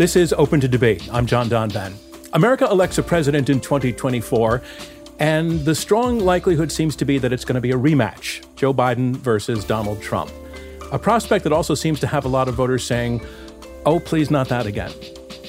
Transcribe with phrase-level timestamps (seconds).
[0.00, 1.06] This is Open to Debate.
[1.12, 1.92] I'm John Donvan.
[2.32, 4.62] America elects a president in 2024,
[5.18, 8.72] and the strong likelihood seems to be that it's going to be a rematch Joe
[8.72, 10.30] Biden versus Donald Trump.
[10.90, 13.20] A prospect that also seems to have a lot of voters saying,
[13.84, 14.90] oh, please, not that again.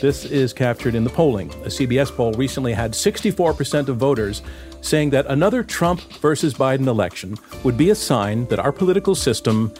[0.01, 1.49] This is captured in the polling.
[1.63, 4.41] A CBS poll recently had 64% of voters
[4.81, 9.73] saying that another Trump versus Biden election would be a sign that our political system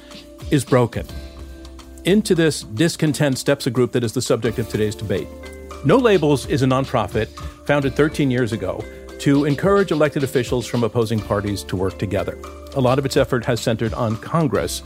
[0.50, 1.06] is broken.
[2.04, 5.28] Into this discontent steps a group that is the subject of today's debate.
[5.86, 7.28] No Labels is a nonprofit
[7.68, 8.84] founded 13 years ago
[9.20, 12.40] to encourage elected officials from opposing parties to work together.
[12.74, 14.82] A lot of its effort has centered on Congress.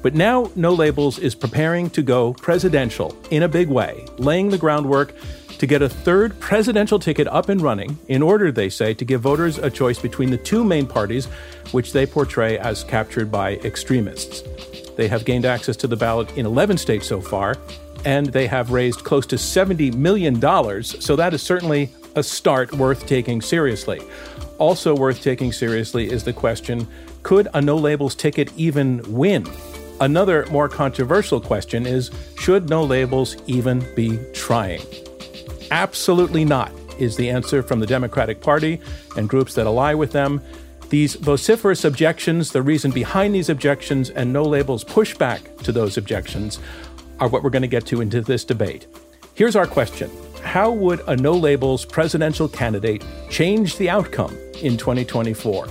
[0.00, 4.56] But now No Labels is preparing to go presidential in a big way, laying the
[4.56, 5.14] groundwork
[5.58, 9.20] to get a third presidential ticket up and running in order, they say, to give
[9.20, 11.26] voters a choice between the two main parties,
[11.72, 14.42] which they portray as captured by extremists.
[14.96, 17.56] They have gained access to the ballot in 11 states so far,
[18.04, 20.40] and they have raised close to $70 million.
[20.82, 24.00] So that is certainly a start worth taking seriously.
[24.58, 26.86] Also, worth taking seriously is the question
[27.22, 29.46] could a no labels ticket even win?
[30.00, 34.82] Another more controversial question is should no labels even be trying?
[35.70, 38.80] Absolutely not, is the answer from the Democratic Party
[39.16, 40.40] and groups that ally with them.
[40.94, 46.60] These vociferous objections, the reason behind these objections, and no labels pushback to those objections
[47.18, 48.86] are what we're going to get to into this debate.
[49.34, 50.08] Here's our question
[50.44, 55.66] How would a no labels presidential candidate change the outcome in 2024?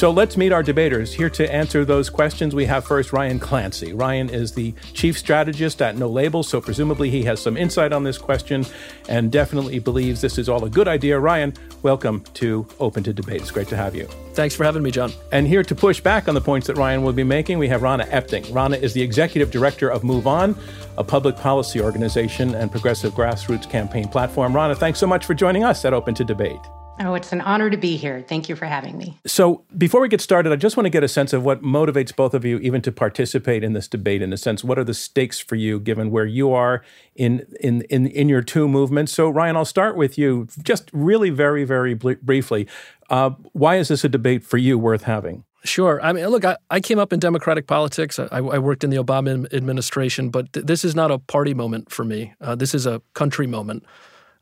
[0.00, 1.12] So let's meet our debaters.
[1.12, 3.92] Here to answer those questions, we have first Ryan Clancy.
[3.92, 8.02] Ryan is the chief strategist at No Labels, so presumably he has some insight on
[8.02, 8.64] this question
[9.10, 11.20] and definitely believes this is all a good idea.
[11.20, 13.42] Ryan, welcome to Open to Debate.
[13.42, 14.06] It's great to have you.
[14.32, 15.12] Thanks for having me, John.
[15.32, 17.82] And here to push back on the points that Ryan will be making, we have
[17.82, 18.54] Rahna Epting.
[18.54, 20.56] Rahna is the executive director of Move On,
[20.96, 24.56] a public policy organization and progressive grassroots campaign platform.
[24.56, 26.58] Rahna, thanks so much for joining us at Open to Debate.
[27.02, 28.22] Oh, it's an honor to be here.
[28.28, 29.18] Thank you for having me.
[29.26, 32.14] So, before we get started, I just want to get a sense of what motivates
[32.14, 34.20] both of you even to participate in this debate.
[34.20, 36.82] In a sense, what are the stakes for you, given where you are
[37.14, 39.12] in in in, in your two movements?
[39.12, 40.46] So, Ryan, I'll start with you.
[40.62, 42.68] Just really, very, very briefly,
[43.08, 45.44] uh, why is this a debate for you worth having?
[45.64, 46.00] Sure.
[46.02, 48.18] I mean, look, I, I came up in Democratic politics.
[48.18, 51.90] I, I worked in the Obama administration, but th- this is not a party moment
[51.90, 52.34] for me.
[52.40, 53.84] Uh, this is a country moment.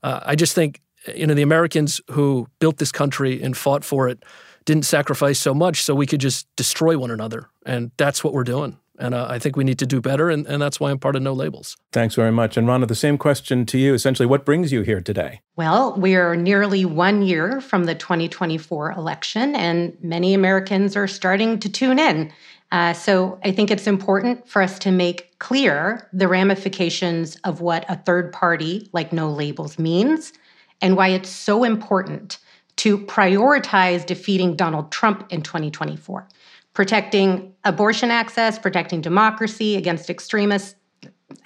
[0.03, 0.81] Uh, I just think
[1.15, 4.23] you know, the Americans who built this country and fought for it
[4.65, 7.49] didn't sacrifice so much so we could just destroy one another.
[7.65, 8.79] And that's what we're doing.
[8.99, 10.29] And uh, I think we need to do better.
[10.29, 11.77] And, and that's why I'm part of No Labels.
[11.93, 12.57] Thanks very much.
[12.57, 13.95] And Rahna, the same question to you.
[13.95, 15.41] Essentially, what brings you here today?
[15.57, 21.69] Well, we're nearly one year from the 2024 election, and many Americans are starting to
[21.69, 22.33] tune in.
[22.71, 27.87] Uh, so I think it's important for us to make clear the ramifications of what
[27.89, 30.33] a third party like No Labels means
[30.81, 32.39] and why it's so important
[32.77, 36.29] to prioritize defeating Donald Trump in 2024,
[36.75, 40.77] protecting abortion access, protecting democracy against extremists,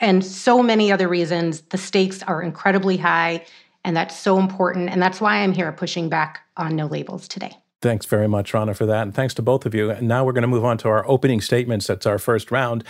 [0.00, 1.62] and so many other reasons.
[1.62, 3.44] The stakes are incredibly high,
[3.84, 4.90] and that's so important.
[4.90, 7.56] And that's why I'm here pushing back on no labels today.
[7.82, 9.02] Thanks very much, Rahna, for that.
[9.02, 9.90] And thanks to both of you.
[9.90, 11.88] And now we're going to move on to our opening statements.
[11.88, 12.84] That's our first round.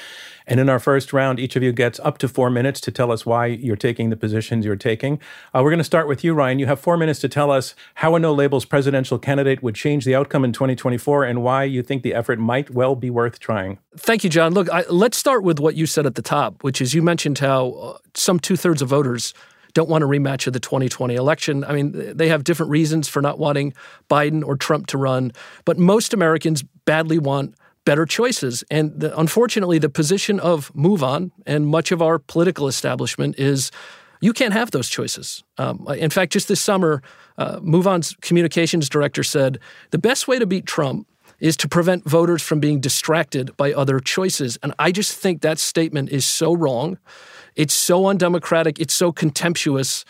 [0.47, 3.11] And in our first round, each of you gets up to four minutes to tell
[3.11, 5.19] us why you're taking the positions you're taking.
[5.55, 6.59] Uh, we're going to start with you, Ryan.
[6.59, 10.05] You have four minutes to tell us how a no labels presidential candidate would change
[10.05, 13.79] the outcome in 2024 and why you think the effort might well be worth trying.
[13.97, 14.53] Thank you, John.
[14.53, 17.39] Look, I, let's start with what you said at the top, which is you mentioned
[17.39, 19.33] how uh, some two thirds of voters
[19.75, 21.65] don't want a rematch of the 2020 election.
[21.65, 23.75] I mean, they have different reasons for not wanting
[24.11, 25.33] Biden or Trump to run,
[25.65, 28.63] but most Americans badly want better choices.
[28.71, 33.71] And the, unfortunately, the position of Move On and much of our political establishment is
[34.21, 35.43] you can't have those choices.
[35.59, 37.03] Um, in fact, just this summer,
[37.39, 39.59] uh, Move On's communications director said
[39.91, 41.09] the best way to beat Trump
[41.41, 44.59] is to prevent voters from being distracted by other choices.
[44.63, 46.99] And I just think that statement is so wrong.
[47.57, 48.81] It's so undemocratic.
[48.81, 50.05] It's so contemptuous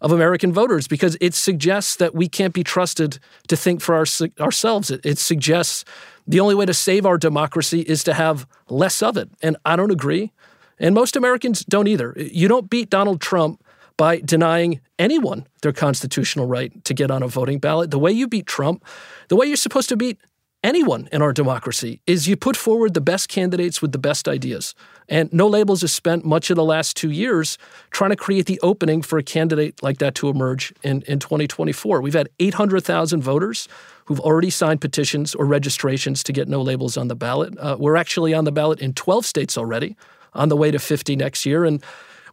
[0.00, 4.04] of American voters because it suggests that we can't be trusted to think for our,
[4.40, 4.90] ourselves.
[4.90, 5.84] It, it suggests
[6.26, 9.30] the only way to save our democracy is to have less of it.
[9.42, 10.32] And I don't agree.
[10.78, 12.14] And most Americans don't either.
[12.16, 13.62] You don't beat Donald Trump
[13.96, 17.90] by denying anyone their constitutional right to get on a voting ballot.
[17.90, 18.84] The way you beat Trump,
[19.28, 20.18] the way you're supposed to beat
[20.66, 24.74] anyone in our democracy is you put forward the best candidates with the best ideas.
[25.08, 27.56] And No Labels has spent much of the last two years
[27.92, 32.00] trying to create the opening for a candidate like that to emerge in, in 2024.
[32.00, 33.68] We've had 800,000 voters
[34.06, 37.56] who've already signed petitions or registrations to get No Labels on the ballot.
[37.58, 39.96] Uh, we're actually on the ballot in 12 states already,
[40.34, 41.64] on the way to 50 next year.
[41.64, 41.80] And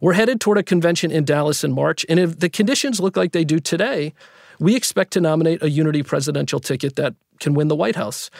[0.00, 3.30] We're headed toward a convention in Dallas in March, and if the conditions look like
[3.30, 4.12] they do today,
[4.58, 8.30] we expect to nominate a unity presidential ticket that can win the White House.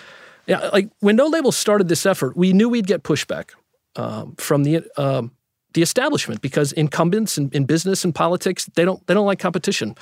[0.46, 3.50] Yeah, like when No Labels started this effort, we knew we'd get pushback
[3.96, 5.32] um, from the um,
[5.72, 9.94] the establishment because incumbents in, in, business and politics they don't they don't like competition,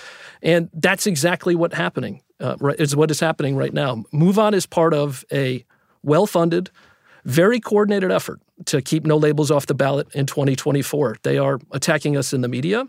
[0.42, 4.04] and that's exactly what happening uh, is what is happening right now.
[4.12, 5.64] Move On is part of a
[6.02, 6.70] well funded,
[7.24, 11.18] very coordinated effort to keep no labels off the ballot in 2024.
[11.22, 12.86] They are attacking us in the media.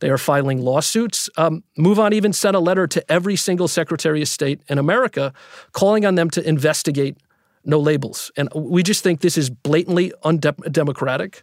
[0.00, 1.30] They are filing lawsuits.
[1.36, 5.32] Um, Move On even sent a letter to every single Secretary of State in America
[5.72, 7.16] calling on them to investigate
[7.64, 8.32] no labels.
[8.36, 11.42] And we just think this is blatantly undemocratic.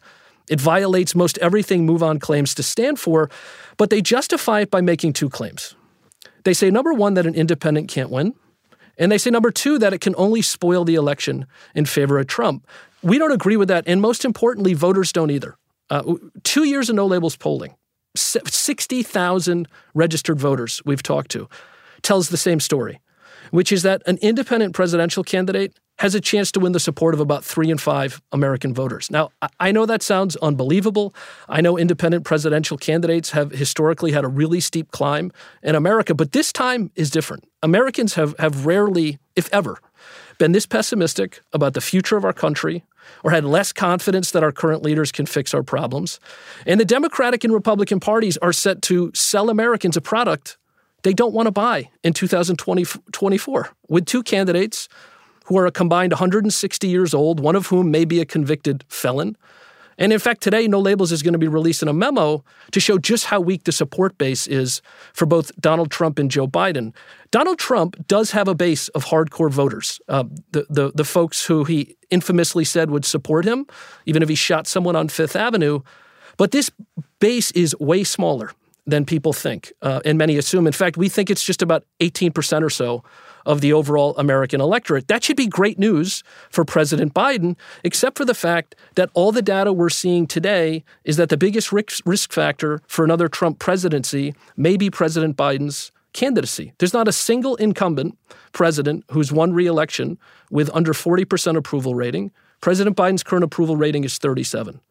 [0.49, 3.29] It violates most everything Move On claims to stand for,
[3.77, 5.75] but they justify it by making two claims.
[6.43, 8.33] They say, number one, that an independent can't win.
[8.97, 11.45] And they say, number two, that it can only spoil the election
[11.75, 12.65] in favor of Trump.
[13.03, 13.83] We don't agree with that.
[13.85, 15.57] And most importantly, voters don't either.
[15.89, 17.75] Uh, two years of no labels polling,
[18.19, 21.47] 60,000 registered voters we've talked to,
[22.01, 22.99] tells the same story,
[23.51, 27.19] which is that an independent presidential candidate has a chance to win the support of
[27.19, 29.09] about three in five American voters.
[29.09, 31.13] Now, I know that sounds unbelievable.
[31.49, 35.31] I know independent presidential candidates have historically had a really steep climb
[35.63, 37.45] in America, but this time is different.
[37.63, 39.79] Americans have, have rarely, if ever,
[40.37, 42.83] been this pessimistic about the future of our country
[43.23, 46.19] or had less confidence that our current leaders can fix our problems.
[46.65, 50.57] And the Democratic and Republican parties are set to sell Americans a product
[51.03, 54.89] they don't want to buy in 2024 with two candidates
[55.45, 59.37] who are a combined 160 years old, one of whom may be a convicted felon.
[59.97, 62.97] And in fact, today, No Labels is going to be releasing a memo to show
[62.97, 64.81] just how weak the support base is
[65.13, 66.93] for both Donald Trump and Joe Biden.
[67.31, 71.63] Donald Trump does have a base of hardcore voters, uh, the, the, the folks who
[71.63, 73.65] he infamously said would support him,
[74.05, 75.81] even if he shot someone on Fifth Avenue.
[76.37, 76.71] But this
[77.19, 78.51] base is way smaller
[78.85, 80.65] than people think, uh, and many assume.
[80.65, 83.03] In fact, we think it's just about 18% or so
[83.47, 85.07] of the overall American electorate.
[85.07, 86.21] That should be great news
[86.51, 91.17] for President Biden, except for the fact that all the data we're seeing today is
[91.17, 96.73] that the biggest risk factor for another Trump presidency may be President Biden's candidacy.
[96.77, 98.17] There's not a single incumbent
[98.51, 100.17] president who's won re-election
[100.51, 102.31] with under 40% approval rating.
[102.59, 104.81] President Biden's current approval rating is 37.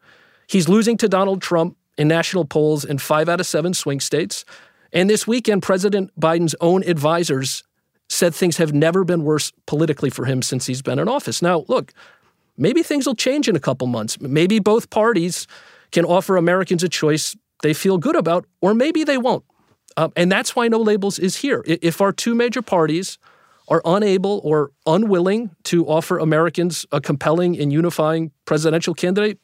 [0.47, 4.45] He's losing to Donald Trump in national polls in 5 out of 7 swing states.
[4.93, 7.63] And this weekend President Biden's own advisors
[8.09, 11.41] said things have never been worse politically for him since he's been in office.
[11.41, 11.93] Now, look,
[12.57, 14.19] maybe things will change in a couple months.
[14.19, 15.47] Maybe both parties
[15.91, 19.43] can offer Americans a choice they feel good about, or maybe they won't.
[19.95, 21.63] Uh, and that's why No Labels is here.
[21.65, 23.17] If our two major parties
[23.67, 29.39] are unable or unwilling to offer Americans a compelling and unifying presidential candidate,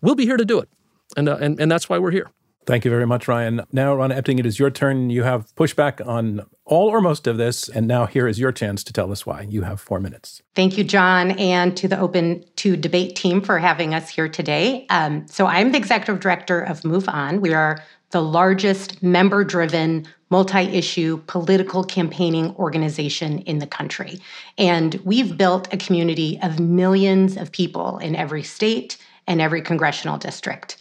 [0.00, 0.68] we'll be here to do it.
[1.16, 2.30] And, uh, and, and that's why we're here.
[2.64, 3.62] Thank you very much, Ryan.
[3.72, 5.10] Now, Rahna Epting, it is your turn.
[5.10, 7.68] You have pushback on all or most of this.
[7.68, 9.42] And now here is your chance to tell us why.
[9.42, 10.42] You have four minutes.
[10.54, 14.86] Thank you, John, and to the Open to Debate team for having us here today.
[14.90, 17.40] Um, so, I'm the executive director of Move On.
[17.40, 17.82] We are
[18.12, 24.20] the largest member driven, multi issue political campaigning organization in the country.
[24.56, 30.18] And we've built a community of millions of people in every state and every congressional
[30.18, 30.76] district.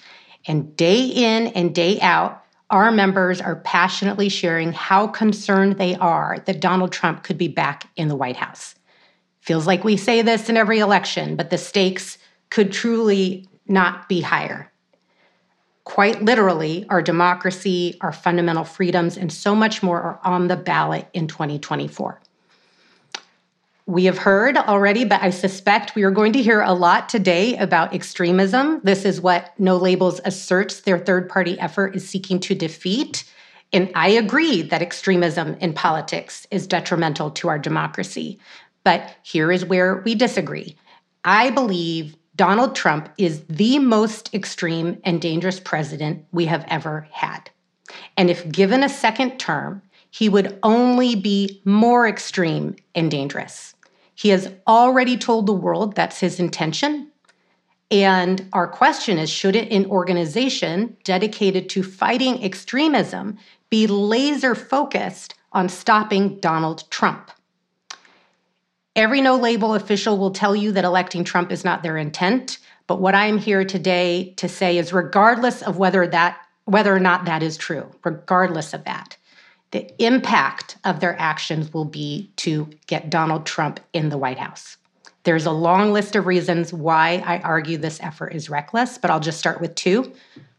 [0.47, 6.39] And day in and day out, our members are passionately sharing how concerned they are
[6.45, 8.75] that Donald Trump could be back in the White House.
[9.41, 12.17] Feels like we say this in every election, but the stakes
[12.49, 14.71] could truly not be higher.
[15.83, 21.07] Quite literally, our democracy, our fundamental freedoms, and so much more are on the ballot
[21.13, 22.20] in 2024
[23.85, 27.57] we have heard already, but I suspect we are going to hear a lot today
[27.57, 28.79] about extremism.
[28.83, 33.23] This is what No Labels asserts their third party effort is seeking to defeat.
[33.73, 38.39] And I agree that extremism in politics is detrimental to our democracy.
[38.83, 40.75] But here is where we disagree.
[41.23, 47.49] I believe Donald Trump is the most extreme and dangerous president we have ever had.
[48.17, 49.81] And if given a second term,
[50.11, 53.73] he would only be more extreme and dangerous.
[54.13, 57.09] He has already told the world that's his intention.
[57.89, 63.37] And our question is should an organization dedicated to fighting extremism
[63.69, 67.31] be laser focused on stopping Donald Trump?
[68.95, 72.59] Every no label official will tell you that electing Trump is not their intent.
[72.87, 77.25] But what I'm here today to say is regardless of whether that whether or not
[77.25, 79.17] that is true, regardless of that,
[79.71, 84.77] the impact of their actions will be to get Donald Trump in the White House.
[85.23, 89.19] There's a long list of reasons why I argue this effort is reckless, but I'll
[89.19, 90.11] just start with two.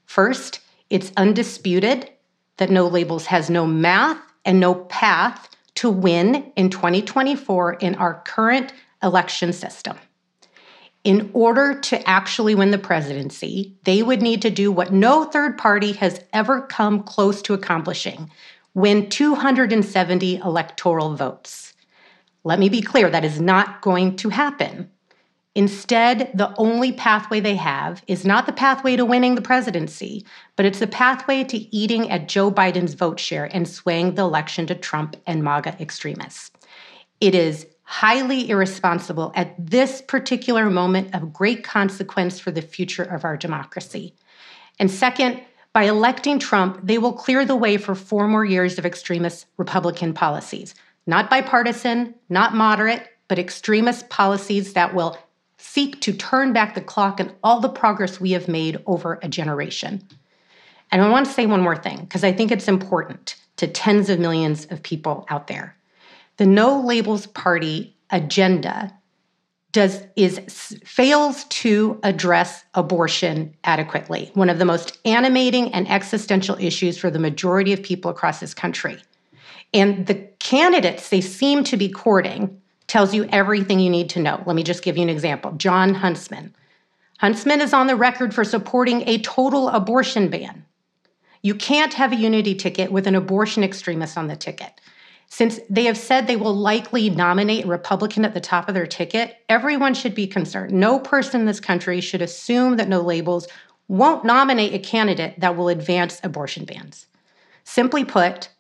[0.07, 2.11] First, it's undisputed
[2.59, 8.23] that No Labels has no math and no path to win in 2024 in our
[8.27, 9.97] current election system.
[11.05, 15.59] In order to actually win the presidency, they would need to do what no third
[15.59, 18.31] party has ever come close to accomplishing
[18.75, 21.75] win 270 electoral votes.
[22.45, 24.91] Let me be clear that is not going to happen.
[25.55, 30.25] Instead, the only pathway they have is not the pathway to winning the presidency,
[30.57, 34.67] but it's the pathway to eating at Joe Biden's vote share and swaying the election
[34.69, 36.51] to Trump and MAGA extremists.
[37.21, 43.25] It is highly irresponsible at this particular moment of great consequence for the future of
[43.25, 44.15] our democracy.
[44.79, 48.85] And second, by electing Trump, they will clear the way for four more years of
[48.85, 50.75] extremist Republican policies.
[51.07, 55.17] Not bipartisan, not moderate, but extremist policies that will
[55.57, 59.29] seek to turn back the clock and all the progress we have made over a
[59.29, 60.03] generation.
[60.91, 64.11] And I want to say one more thing, because I think it's important to tens
[64.11, 65.75] of millions of people out there.
[66.37, 68.93] The No Labels Party agenda
[69.73, 70.39] does is
[70.85, 77.19] fails to address abortion adequately, one of the most animating and existential issues for the
[77.19, 79.03] majority of people across this country.
[79.75, 84.43] And the candidates they seem to be courting tells you everything you need to know.
[84.47, 85.53] Let me just give you an example.
[85.53, 86.55] Jon Huntsman.
[87.19, 90.67] Huntsman is on the record for supporting a total abortion ban.
[91.41, 94.81] You can't have a unity ticket with an abortion extremist on the ticket.
[95.33, 98.87] Since they have said they will likely nominate a Republican at the top of their
[98.87, 100.75] ticket, everyone should be concerned.
[100.75, 103.49] No person in this country should assume that no labels
[103.89, 107.07] won't nominate a candidate that will advance abortion bans.
[107.65, 108.51] Simply put,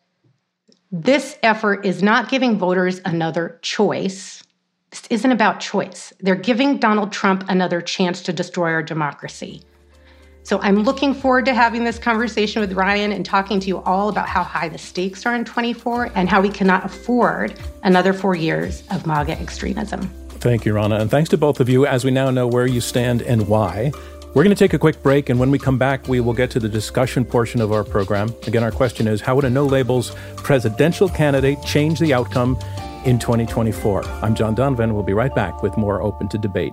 [0.90, 4.42] this effort is not giving voters another choice.
[4.88, 6.14] This isn't about choice.
[6.20, 9.62] They're giving Donald Trump another chance to destroy our democracy.
[10.44, 14.08] So I'm looking forward to having this conversation with Ryan and talking to you all
[14.08, 18.34] about how high the stakes are in 24 and how we cannot afford another four
[18.34, 20.08] years of MAGA extremism.
[20.40, 20.96] Thank you, Rahna.
[20.96, 23.92] And thanks to both of you as we now know where you stand and why.
[24.34, 26.50] We're going to take a quick break, and when we come back, we will get
[26.52, 28.34] to the discussion portion of our program.
[28.46, 32.58] Again, our question is How would a no labels presidential candidate change the outcome
[33.04, 34.04] in 2024?
[34.04, 34.94] I'm John Donvan.
[34.94, 36.72] We'll be right back with more Open to Debate.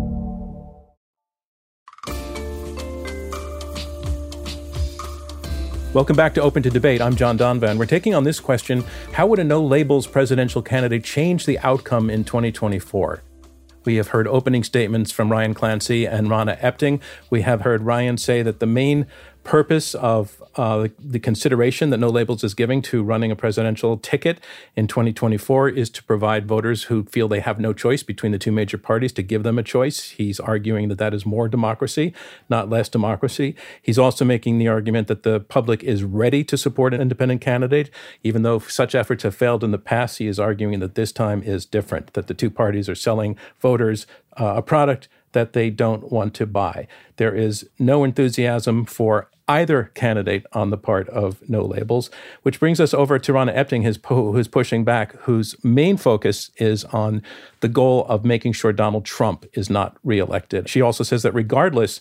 [5.93, 7.01] Welcome back to Open to Debate.
[7.01, 7.77] I'm John Donvan.
[7.77, 12.09] We're taking on this question How would a no labels presidential candidate change the outcome
[12.09, 13.21] in 2024?
[13.83, 17.01] We have heard opening statements from Ryan Clancy and Rahna Epting.
[17.29, 19.05] We have heard Ryan say that the main
[19.43, 24.39] purpose of uh, the consideration that No Labels is giving to running a presidential ticket
[24.75, 28.51] in 2024 is to provide voters who feel they have no choice between the two
[28.51, 30.09] major parties to give them a choice.
[30.09, 32.13] He's arguing that that is more democracy,
[32.49, 33.55] not less democracy.
[33.81, 37.89] He's also making the argument that the public is ready to support an independent candidate,
[38.23, 40.17] even though such efforts have failed in the past.
[40.17, 44.05] He is arguing that this time is different, that the two parties are selling voters
[44.37, 46.87] uh, a product that they don't want to buy.
[47.17, 52.09] There is no enthusiasm for either candidate on the part of no labels,
[52.43, 57.21] which brings us over to Rahna Epting, who's pushing back, whose main focus is on
[57.59, 60.69] the goal of making sure Donald Trump is not reelected.
[60.69, 61.99] She also says that regardless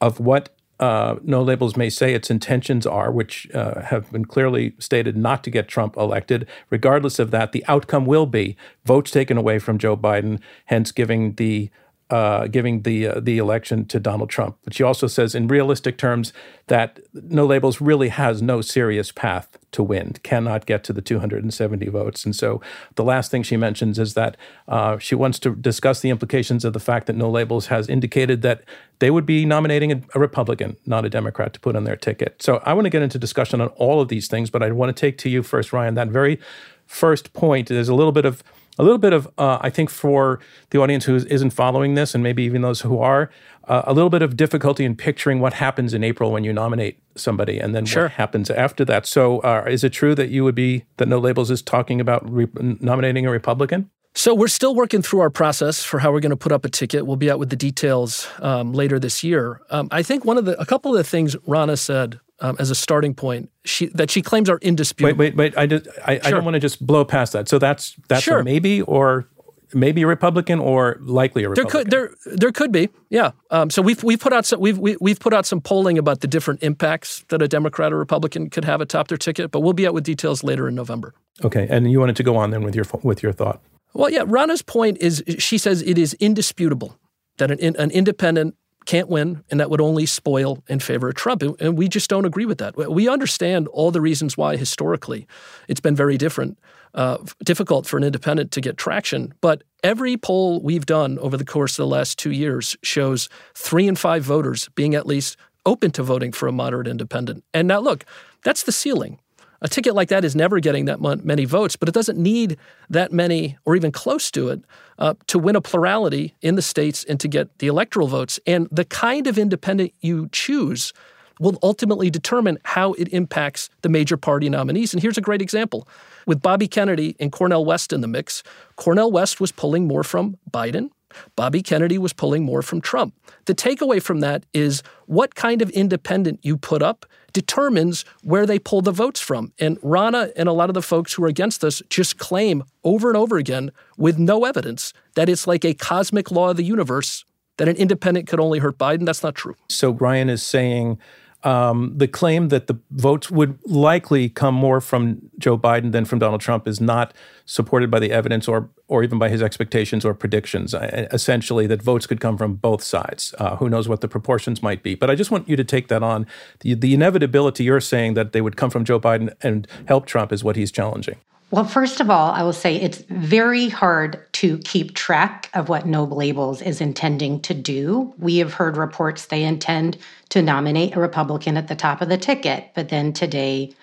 [0.00, 4.74] of what uh, no labels may say its intentions are, which uh, have been clearly
[4.80, 6.46] stated not to get Trump elected.
[6.70, 11.34] Regardless of that, the outcome will be votes taken away from Joe Biden, hence giving
[11.34, 11.70] the
[12.12, 14.58] uh, giving the uh, the election to Donald Trump.
[14.64, 16.34] But she also says, in realistic terms,
[16.66, 21.88] that No Labels really has no serious path to win, cannot get to the 270
[21.88, 22.26] votes.
[22.26, 22.60] And so,
[22.96, 24.36] the last thing she mentions is that
[24.68, 28.42] uh, she wants to discuss the implications of the fact that No Labels has indicated
[28.42, 28.62] that
[28.98, 32.42] they would be nominating a, a Republican, not a Democrat, to put on their ticket.
[32.42, 34.94] So, I want to get into discussion on all of these things, but I want
[34.94, 36.38] to take to you first, Ryan, that very
[36.84, 37.68] first point.
[37.68, 38.44] There's a little bit of
[38.78, 42.22] a little bit of, uh, I think, for the audience who isn't following this, and
[42.22, 43.30] maybe even those who are,
[43.68, 46.98] uh, a little bit of difficulty in picturing what happens in April when you nominate
[47.14, 48.04] somebody, and then sure.
[48.04, 49.06] what happens after that.
[49.06, 52.28] So, uh, is it true that you would be that No Labels is talking about
[52.30, 53.90] re- nominating a Republican?
[54.14, 56.68] So we're still working through our process for how we're going to put up a
[56.68, 57.06] ticket.
[57.06, 59.62] We'll be out with the details um, later this year.
[59.70, 62.70] Um, I think one of the a couple of the things Rahna said um, as
[62.70, 65.18] a starting point she, that she claims are indisputable.
[65.18, 65.58] Wait, wait, wait!
[65.58, 66.26] I, just, I, sure.
[66.26, 67.48] I don't want to just blow past that.
[67.48, 68.42] So that's that's sure.
[68.42, 69.28] maybe or
[69.74, 71.88] maybe a Republican or likely a Republican.
[71.88, 73.30] There could there there could be, yeah.
[73.50, 75.60] Um, so we've we've put out some we've we, have we have put out some
[75.60, 79.50] polling about the different impacts that a Democrat or Republican could have atop their ticket,
[79.50, 81.14] but we'll be out with details later in November.
[81.44, 83.60] Okay, and you wanted to go on then with your with your thought.
[83.94, 84.24] Well, yeah.
[84.26, 86.98] Rahna's point is she says it is indisputable
[87.38, 91.42] that an an independent can't win, and that would only spoil in favor of Trump.
[91.42, 92.76] And we just don't agree with that.
[92.76, 95.26] We understand all the reasons why historically
[95.68, 96.58] it's been very different
[96.94, 99.32] uh, difficult for an independent to get traction.
[99.40, 103.88] But every poll we've done over the course of the last two years shows three
[103.88, 107.44] in five voters being at least open to voting for a moderate independent.
[107.54, 108.04] And now, look,
[108.44, 109.20] that's the ceiling.
[109.62, 112.56] A ticket like that is never getting that many votes, but it doesn't need
[112.90, 114.60] that many or even close to it
[114.98, 118.40] uh, to win a plurality in the states and to get the electoral votes.
[118.44, 120.92] And the kind of independent you choose
[121.38, 124.92] will ultimately determine how it impacts the major party nominees.
[124.92, 125.88] And here's a great example.
[126.26, 128.42] With Bobby Kennedy and Cornel West in the mix,
[128.76, 130.90] Cornel West was pulling more from Biden.
[131.36, 133.14] Bobby Kennedy was pulling more from Trump.
[133.46, 138.58] The takeaway from that is what kind of independent you put up determines where they
[138.58, 139.52] pull the votes from.
[139.58, 143.08] And Rahna and a lot of the folks who are against us just claim over
[143.08, 147.24] and over again with no evidence that it's like a cosmic law of the universe
[147.58, 149.06] that an independent could only hurt Biden.
[149.06, 149.54] That's not true.
[149.68, 150.98] So Ryan is saying
[151.44, 156.18] um, the claim that the votes would likely come more from Joe Biden than from
[156.18, 157.12] Donald Trump is not
[157.46, 160.74] supported by the evidence or or even by his expectations or predictions.
[160.74, 163.34] Uh, essentially, that votes could come from both sides.
[163.38, 164.94] Uh, who knows what the proportions might be?
[164.94, 166.26] But I just want you to take that on.
[166.60, 170.30] The, the inevitability you're saying that they would come from Joe Biden and help Trump
[170.30, 171.16] is what he's challenging.
[171.52, 175.84] Well, first of all, I will say it's very hard to keep track of what
[175.84, 178.14] No Labels is intending to do.
[178.16, 179.98] We have heard reports they intend
[180.30, 183.74] to nominate a Republican at the top of the ticket, but then today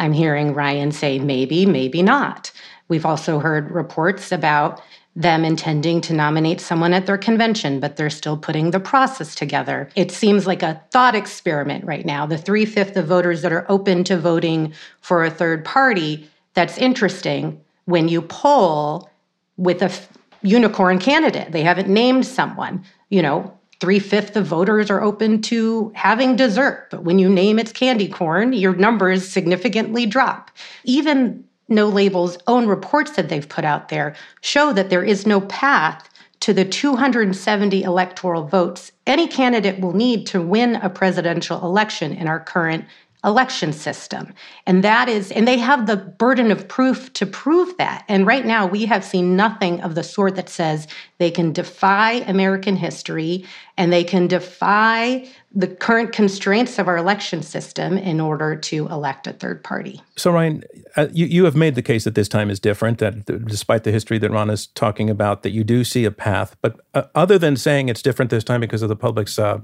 [0.00, 2.50] I'm hearing Ryan say maybe, maybe not.
[2.88, 4.82] We've also heard reports about
[5.14, 9.88] them intending to nominate someone at their convention, but they're still putting the process together.
[9.94, 12.26] It seems like a thought experiment right now.
[12.26, 16.78] The three fifths of voters that are open to voting for a third party that's
[16.78, 19.10] interesting when you poll
[19.58, 20.08] with a f-
[20.42, 21.52] unicorn candidate.
[21.52, 22.82] They haven't named someone.
[23.10, 27.58] You know, three fifths of voters are open to having dessert, but when you name
[27.58, 30.50] it's candy corn, your numbers significantly drop.
[30.82, 35.42] Even No Label's own reports that they've put out there show that there is no
[35.42, 36.08] path
[36.40, 42.26] to the 270 electoral votes any candidate will need to win a presidential election in
[42.26, 42.84] our current
[43.26, 44.32] election system.
[44.66, 48.04] And that is, and they have the burden of proof to prove that.
[48.08, 50.86] And right now, we have seen nothing of the sort that says
[51.18, 53.44] they can defy American history
[53.76, 59.26] and they can defy the current constraints of our election system in order to elect
[59.26, 60.00] a third party.
[60.16, 60.62] So, Ryan,
[60.96, 63.90] uh, you, you have made the case that this time is different, that despite the
[63.90, 66.56] history that Rahna is talking about, that you do see a path.
[66.60, 69.60] But uh, other than saying it's different this time because of the public's uh,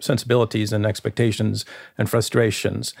[0.00, 1.64] sensibilities and expectations
[1.96, 2.94] and frustrations.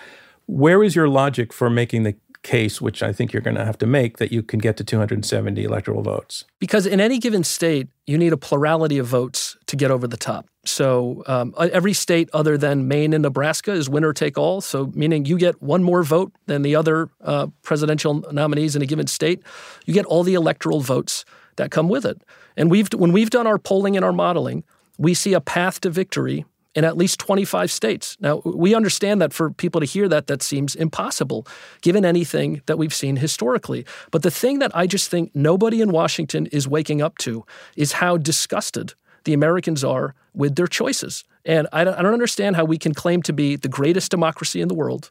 [0.46, 3.78] Where is your logic for making the case, which I think you're going to have
[3.78, 6.44] to make, that you can get to 270 electoral votes?
[6.58, 10.16] Because in any given state, you need a plurality of votes to get over the
[10.16, 10.46] top.
[10.64, 14.60] So um, every state other than Maine and Nebraska is winner take all.
[14.60, 18.86] So meaning you get one more vote than the other uh, presidential nominees in a
[18.86, 19.42] given state,
[19.86, 21.24] you get all the electoral votes
[21.56, 22.22] that come with it.
[22.56, 24.64] And we've when we've done our polling and our modeling,
[24.98, 28.16] we see a path to victory in at least 25 states.
[28.20, 31.46] Now, we understand that for people to hear that, that seems impossible
[31.82, 33.84] given anything that we've seen historically.
[34.10, 37.44] But the thing that I just think nobody in Washington is waking up to
[37.76, 41.24] is how disgusted the Americans are with their choices.
[41.44, 44.74] And I don't, understand how we can claim to be the greatest democracy in the
[44.74, 45.10] world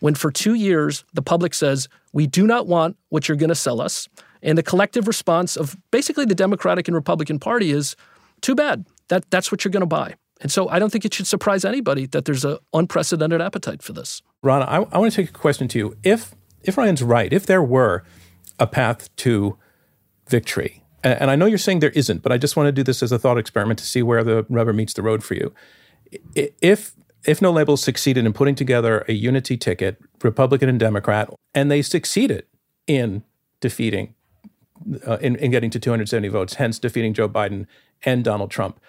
[0.00, 3.54] when for two years the public says, we do not want what you're going to
[3.54, 4.08] sell us.
[4.42, 7.96] And the collective response of basically the Democratic and Republican Party is,
[8.40, 8.84] too bad.
[9.08, 10.14] That, that's what you're going to buy.
[10.40, 13.92] And so I don't think it should surprise anybody that there's an unprecedented appetite for
[13.92, 14.22] this.
[14.42, 15.96] Rahna, I, I want to take a question to you.
[16.02, 18.04] If if Ryan's right, if there were
[18.58, 19.56] a path to
[20.28, 22.82] victory, and, and I know you're saying there isn't, but I just want to do
[22.82, 25.52] this as a thought experiment to see where the rubber meets the road for you.
[26.34, 31.70] If if No Labels succeeded in putting together a unity ticket, Republican and Democrat, and
[31.70, 32.46] they succeeded
[32.86, 33.24] in
[33.60, 34.14] defeating,
[35.06, 37.66] uh, in, in getting to 270 votes, hence defeating Joe Biden
[38.04, 38.80] and Donald Trump,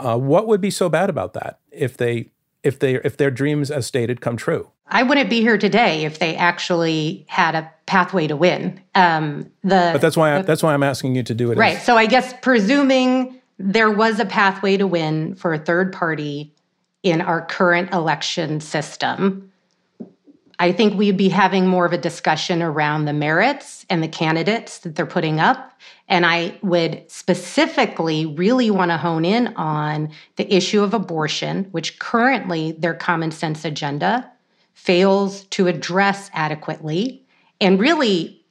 [0.00, 2.30] uh, what would be so bad about that if they
[2.62, 4.70] if they if their dreams as stated come true?
[4.88, 8.80] I wouldn't be here today if they actually had a pathway to win.
[8.94, 11.58] Um, the but that's why I, that's why I'm asking you to do it.
[11.58, 11.76] Right.
[11.76, 16.52] As- so I guess presuming there was a pathway to win for a third party
[17.02, 19.49] in our current election system,
[20.60, 24.80] I think we'd be having more of a discussion around the merits and the candidates
[24.80, 25.72] that they're putting up.
[26.06, 31.98] And I would specifically really want to hone in on the issue of abortion, which
[31.98, 34.30] currently their common sense agenda
[34.74, 37.24] fails to address adequately.
[37.58, 38.44] And really,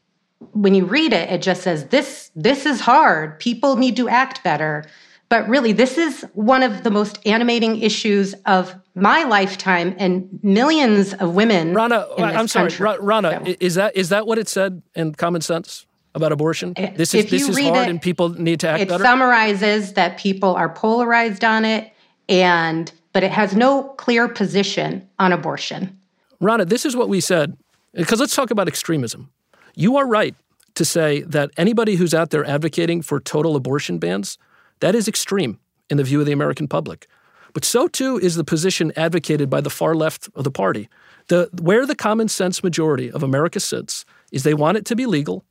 [0.54, 3.40] when you read it, it just says this this is hard.
[3.40, 4.84] People need to act better.
[5.30, 11.14] But really, this is one of the most animating issues of my lifetime and millions
[11.14, 11.76] of women.
[11.76, 13.56] Rahna, I'm sorry, Rahna, so.
[13.60, 16.74] is that is that what it said in Common Sense about abortion?
[16.78, 19.04] Eh, this is this is hard, it, and people need to act it better.
[19.04, 21.94] It summarizes that people are polarized on it,
[22.28, 25.96] and but it has no clear position on abortion.
[26.40, 27.56] Rahna, this is what we said
[27.94, 29.30] because let's talk about extremism.
[29.76, 30.34] You are right
[30.74, 34.40] to say that anybody who's out there advocating for total abortion bans
[34.80, 37.08] that is extreme in the view of the American public.
[37.54, 40.88] But so too is the position advocated by the far left of the party.
[41.28, 45.06] The, where the common sense majority of America sits is they want it to be
[45.06, 45.46] legal,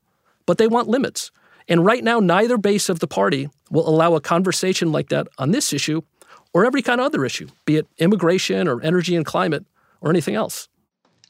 [0.47, 1.31] but they want limits.
[1.69, 5.51] And right now, neither base of the party will allow a conversation like that on
[5.51, 6.03] this issue
[6.55, 9.67] or every kind of other issue, be it immigration or energy and climate
[10.01, 10.69] or anything else.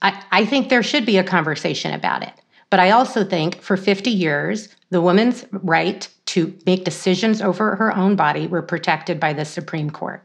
[0.01, 2.33] I, I think there should be a conversation about it.
[2.71, 7.97] But I also think for 50 years, the woman's right to make decisions over her
[7.97, 10.23] own body were protected by the Supreme Court.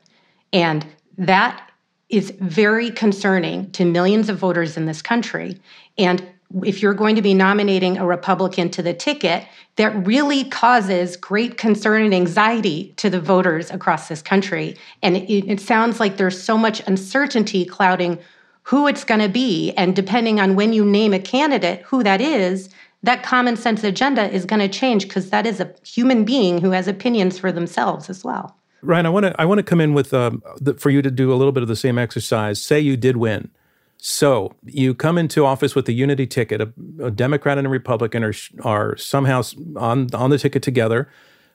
[0.51, 0.85] And
[1.17, 1.69] that
[2.09, 5.59] is very concerning to millions of voters in this country.
[5.97, 6.25] And
[6.63, 11.57] if you're going to be nominating a Republican to the ticket, that really causes great
[11.57, 14.77] concern and anxiety to the voters across this country.
[15.01, 18.19] And it, it sounds like there's so much uncertainty clouding
[18.63, 19.71] who it's going to be.
[19.73, 22.69] And depending on when you name a candidate, who that is,
[23.03, 26.71] that common sense agenda is going to change because that is a human being who
[26.71, 28.57] has opinions for themselves as well.
[28.81, 31.11] Ryan, I want to I want to come in with um, the, for you to
[31.11, 32.61] do a little bit of the same exercise.
[32.61, 33.49] Say you did win,
[33.97, 36.59] so you come into office with a unity ticket.
[36.59, 39.41] A, a Democrat and a Republican are are somehow
[39.77, 41.09] on on the ticket together.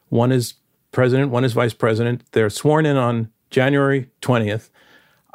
[0.08, 0.54] One is
[0.90, 2.22] president, one is vice president.
[2.32, 4.70] They're sworn in on January twentieth.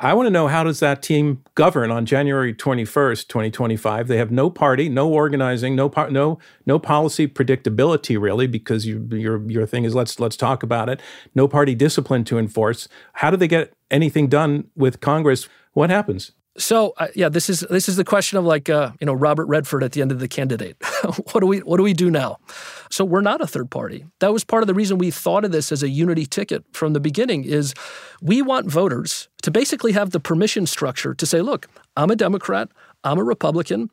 [0.03, 4.09] I want to know how does that team govern on January 21st, 2025?
[4.09, 9.07] They have no party, no organizing, no par- no no policy predictability really because you,
[9.11, 10.99] your your thing is let's let's talk about it.
[11.35, 12.89] No party discipline to enforce.
[13.13, 15.47] How do they get anything done with Congress?
[15.71, 16.33] What happens?
[16.57, 19.45] So uh, yeah, this is this is the question of like uh, you know Robert
[19.45, 20.75] Redford at the end of the candidate.
[21.31, 22.39] what do we what do we do now?
[22.91, 24.05] So we're not a third party.
[24.19, 26.91] That was part of the reason we thought of this as a unity ticket from
[26.91, 27.45] the beginning.
[27.45, 27.73] Is
[28.21, 32.69] we want voters to basically have the permission structure to say, look, I'm a Democrat,
[33.03, 33.89] I'm a Republican,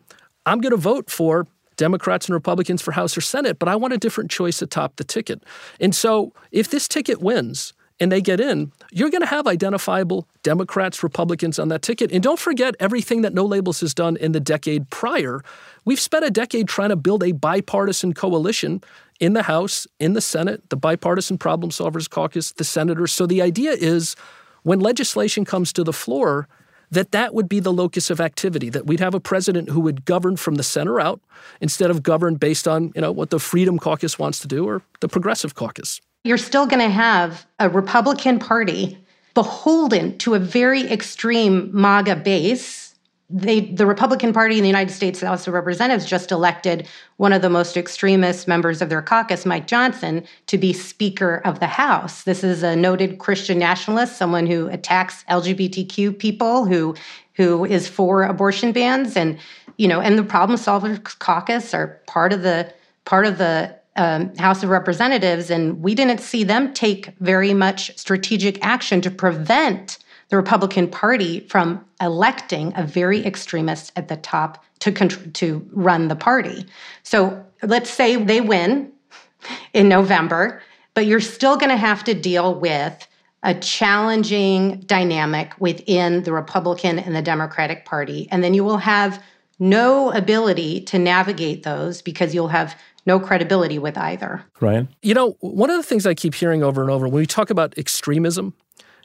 [0.46, 3.92] I'm going to vote for Democrats and Republicans for House or Senate, but I want
[3.92, 5.42] a different choice atop the ticket.
[5.78, 10.26] And so if this ticket wins, and they get in, you're going to have identifiable
[10.42, 12.10] Democrats, Republicans on that ticket.
[12.10, 15.42] And don't forget everything that No Labels has done in the decade prior.
[15.84, 18.82] We've spent a decade trying to build a bipartisan coalition
[19.20, 23.12] in the House, in the Senate, the Bipartisan Problem Solvers Caucus, the senators.
[23.12, 24.16] So the idea is
[24.62, 26.48] when legislation comes to the floor,
[26.90, 30.04] that that would be the locus of activity that we'd have a president who would
[30.04, 31.20] govern from the center out
[31.60, 34.82] instead of govern based on you know what the freedom caucus wants to do or
[34.98, 38.98] the progressive caucus you're still going to have a Republican Party
[39.34, 42.89] beholden to a very extreme MAGA base.
[43.32, 47.42] They, the Republican Party in the United States House of Representatives just elected one of
[47.42, 52.24] the most extremist members of their caucus, Mike Johnson, to be Speaker of the House.
[52.24, 56.96] This is a noted Christian nationalist, someone who attacks LGBTQ people, who
[57.34, 59.38] who is for abortion bans, and
[59.76, 62.72] you know, and the Problem Solvers Caucus are part of the
[63.04, 67.96] part of the um, House of Representatives, and we didn't see them take very much
[67.96, 69.98] strategic action to prevent
[70.30, 76.16] the Republican Party from electing a very extremist at the top to to run the
[76.16, 76.64] party.
[77.02, 78.90] So let's say they win
[79.72, 80.62] in November,
[80.94, 83.06] but you're still going to have to deal with
[83.42, 89.22] a challenging dynamic within the Republican and the Democratic Party, and then you will have
[89.58, 92.74] no ability to navigate those because you'll have
[93.06, 94.42] no credibility with either.
[94.60, 94.88] Ryan?
[95.02, 97.50] You know, one of the things I keep hearing over and over when we talk
[97.50, 98.54] about extremism,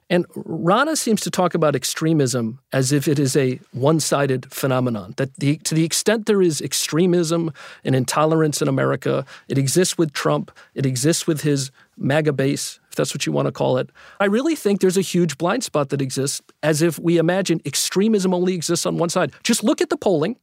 [0.10, 5.16] and Rahna seems to talk about extremism as if it is a one sided phenomenon.
[5.18, 7.52] That the, to the extent there is extremism
[7.84, 12.96] and intolerance in America, it exists with Trump, it exists with his MAGA base, if
[12.96, 13.90] that's what you want to call it.
[14.20, 18.34] I really think there's a huge blind spot that exists as if we imagine extremism
[18.34, 19.32] only exists on one side.
[19.44, 20.36] Just look at the polling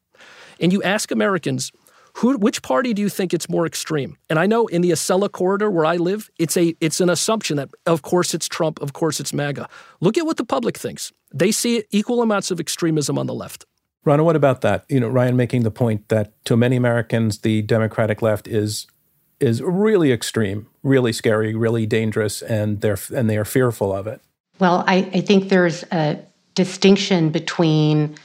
[0.61, 1.71] and you ask Americans,
[2.15, 4.17] who, which party do you think it's more extreme?
[4.29, 7.57] And I know in the Acela corridor where I live, it's a it's an assumption
[7.57, 9.69] that of course it's Trump, of course it's MAGA.
[10.01, 11.13] Look at what the public thinks.
[11.35, 13.65] They see equal amounts of extremism on the left.
[14.05, 14.85] Rahna, what about that?
[14.89, 18.87] You know, Ryan making the point that to many Americans, the Democratic left is
[19.41, 24.21] is really extreme, really scary, really dangerous, and they're and they are fearful of it.
[24.59, 26.19] Well, I, I think there's a
[26.55, 28.17] distinction between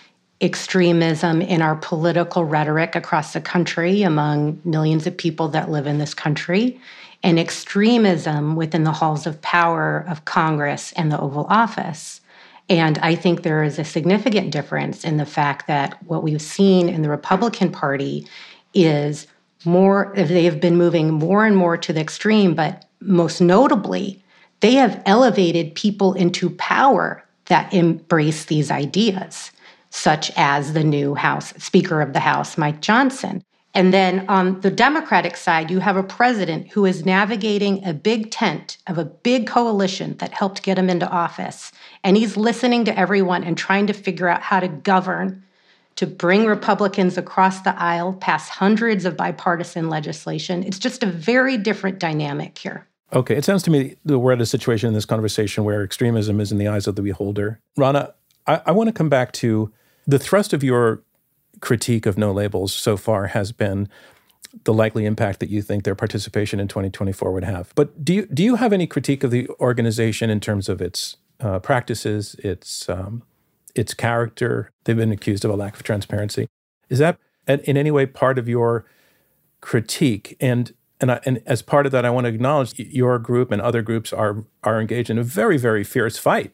[0.41, 5.97] extremism in our political rhetoric across the country among millions of people that live in
[5.97, 6.79] this country
[7.23, 12.21] and extremism within the halls of power of Congress and the Oval Office.
[12.69, 16.89] And I think there is a significant difference in the fact that what we've seen
[16.89, 18.27] in the Republican Party
[18.73, 19.25] is
[19.65, 24.23] more, they have been moving more and more to the extreme, but most notably,
[24.59, 29.51] they have elevated people into power that embrace these ideas,
[29.97, 33.43] such as the new House Speaker of the House, Mike Johnson.
[33.73, 38.31] And then on the Democratic side, you have a president who is navigating a big
[38.31, 41.71] tent of a big coalition that helped get him into office.
[42.03, 45.43] And he's listening to everyone and trying to figure out how to govern
[45.95, 50.63] to bring Republicans across the aisle, pass hundreds of bipartisan legislation.
[50.63, 52.87] It's just a very different dynamic here.
[53.13, 56.39] Okay, it sounds to me that we're at a situation in this conversation where extremism
[56.39, 57.59] is in the eyes of the beholder.
[57.75, 58.13] Rahna,
[58.45, 59.71] I, I want to come back to
[60.07, 61.03] the thrust of your
[61.59, 63.89] critique of no labels so far has been
[64.63, 67.73] the likely impact that you think their participation in 2024 would have.
[67.75, 71.17] But do you do you have any critique of the organization in terms of its
[71.39, 73.23] uh, practices, its um,
[73.75, 74.71] its character.
[74.83, 76.47] They've been accused of a lack of transparency.
[76.89, 78.85] Is that in any way part of your
[79.61, 80.35] critique?
[80.39, 83.61] And and, I, and as part of that, I want to acknowledge your group and
[83.61, 86.53] other groups are are engaged in a very very fierce fight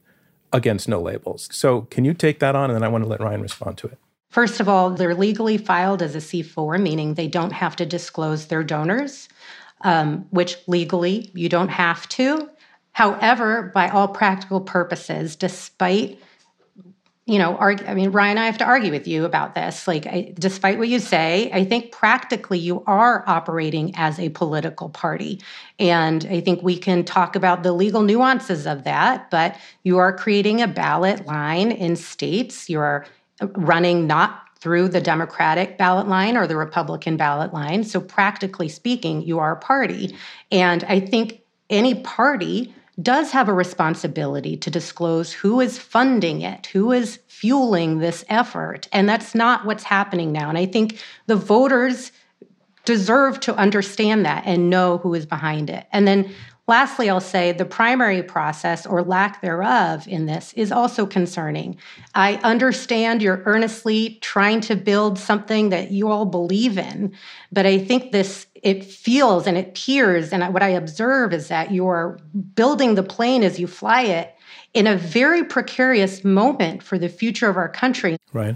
[0.54, 1.50] against no labels.
[1.52, 3.88] So can you take that on, and then I want to let Ryan respond to
[3.88, 3.98] it.
[4.30, 8.48] First of all, they're legally filed as a C4, meaning they don't have to disclose
[8.48, 9.30] their donors,
[9.82, 12.50] um, which legally you don't have to.
[12.94, 16.20] However, by all practical purposes, despite
[17.26, 19.88] you know, argue, I mean, Ryan, I have to argue with you about this.
[19.88, 24.90] Like, I, despite what you say, I think practically you are operating as a political
[24.90, 25.40] party.
[25.80, 30.16] And I think we can talk about the legal nuances of that, but you are
[30.16, 32.70] creating a ballot line in states.
[32.70, 33.06] You are
[33.40, 37.86] uh, running not through the Democratic ballot line or the Republican ballot line.
[37.86, 40.14] So, practically speaking, you are a party.
[40.52, 46.68] And I think any party does have a responsibility to disclose who is funding it,
[46.68, 48.88] who is fueling this effort.
[48.92, 50.50] And that's not what's happening now.
[50.50, 52.12] And I think the voters
[52.86, 55.88] deserve to understand that and know who is behind it.
[55.92, 56.32] And then
[56.66, 61.78] Lastly, I'll say the primary process or lack thereof in this is also concerning.
[62.16, 67.14] I understand you're earnestly trying to build something that you all believe in,
[67.52, 71.72] but I think this it feels and it appears and what I observe is that
[71.72, 72.18] you're
[72.56, 74.34] building the plane as you fly it
[74.74, 78.16] in a very precarious moment for the future of our country.
[78.32, 78.56] Right.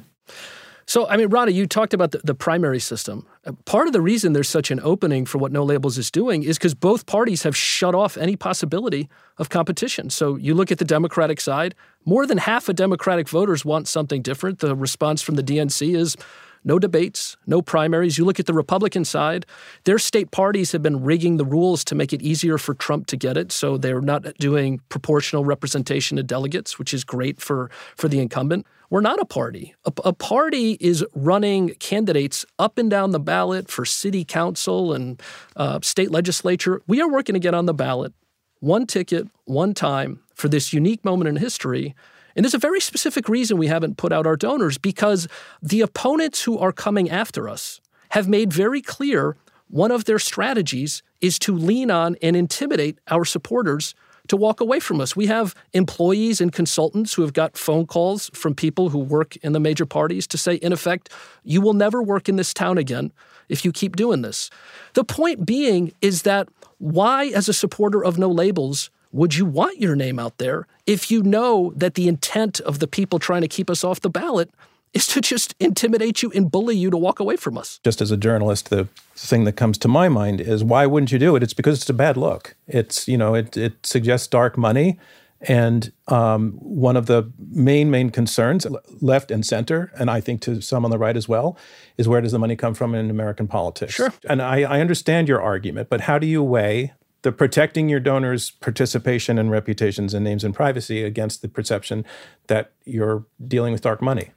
[0.86, 3.28] So, I mean, Rahna, you talked about the, the, primary system.
[3.66, 6.58] Part of the reason there's such an opening for what No Labels is doing is
[6.58, 9.08] because both parties have shut off any possibility
[9.38, 10.10] of competition.
[10.10, 11.74] So, you look at the Democratic side,
[12.06, 14.60] more than half of Democratic voters want something different.
[14.60, 16.18] The response from the DNC is
[16.64, 18.18] no debates, no primaries.
[18.18, 19.46] You look at the Republican side,
[19.86, 23.18] their state parties have been rigging the rules to make it easier for Trump to
[23.18, 23.52] get it.
[23.52, 28.66] So they're not doing proportional representation of delegates, which is great for, for the incumbent.
[28.90, 29.76] We're not a party.
[29.86, 35.22] A, a, party is running candidates up and down the ballot for city council and
[35.58, 36.82] uh, state legislature.
[36.88, 38.14] We are working to get on the ballot,
[38.60, 41.96] one ticket, one time, for this unique moment in history.
[42.36, 45.28] And there's a very specific reason we haven't put out our donors because
[45.62, 49.36] the opponents who are coming after us have made very clear
[49.70, 53.96] one of their strategies is to lean on and intimidate our supporters
[54.28, 55.16] to walk away from us.
[55.16, 59.54] We have employees and consultants who have got phone calls from people who work in
[59.54, 61.10] the major parties to say, in effect,
[61.44, 63.12] you will never work in this town again
[63.50, 64.50] if you keep doing this.
[64.94, 69.80] The point being is that why, as a supporter of no labels, would you want
[69.80, 73.48] your name out there if you know that the intent of the people trying to
[73.48, 74.50] keep us off the ballot
[74.94, 77.80] is to just intimidate you and bully you to walk away from us.
[77.84, 81.20] Just as a journalist, the thing that comes to my mind is why wouldn't you
[81.20, 81.44] do it?
[81.44, 82.56] It's because it's a bad look.
[82.68, 85.00] It's, you know, it, it suggests dark money.
[85.40, 88.66] And um, one of the main, main concerns,
[89.02, 91.58] left and center, and I think to some on the right as well,
[91.98, 93.94] is where does the money come from in American politics?
[93.94, 94.12] Sure.
[94.28, 98.52] And I, I understand your argument, but how do you weigh the protecting your donors'
[98.52, 102.06] participation and reputations and names and privacy against the perception
[102.48, 104.32] that you're dealing with dark money.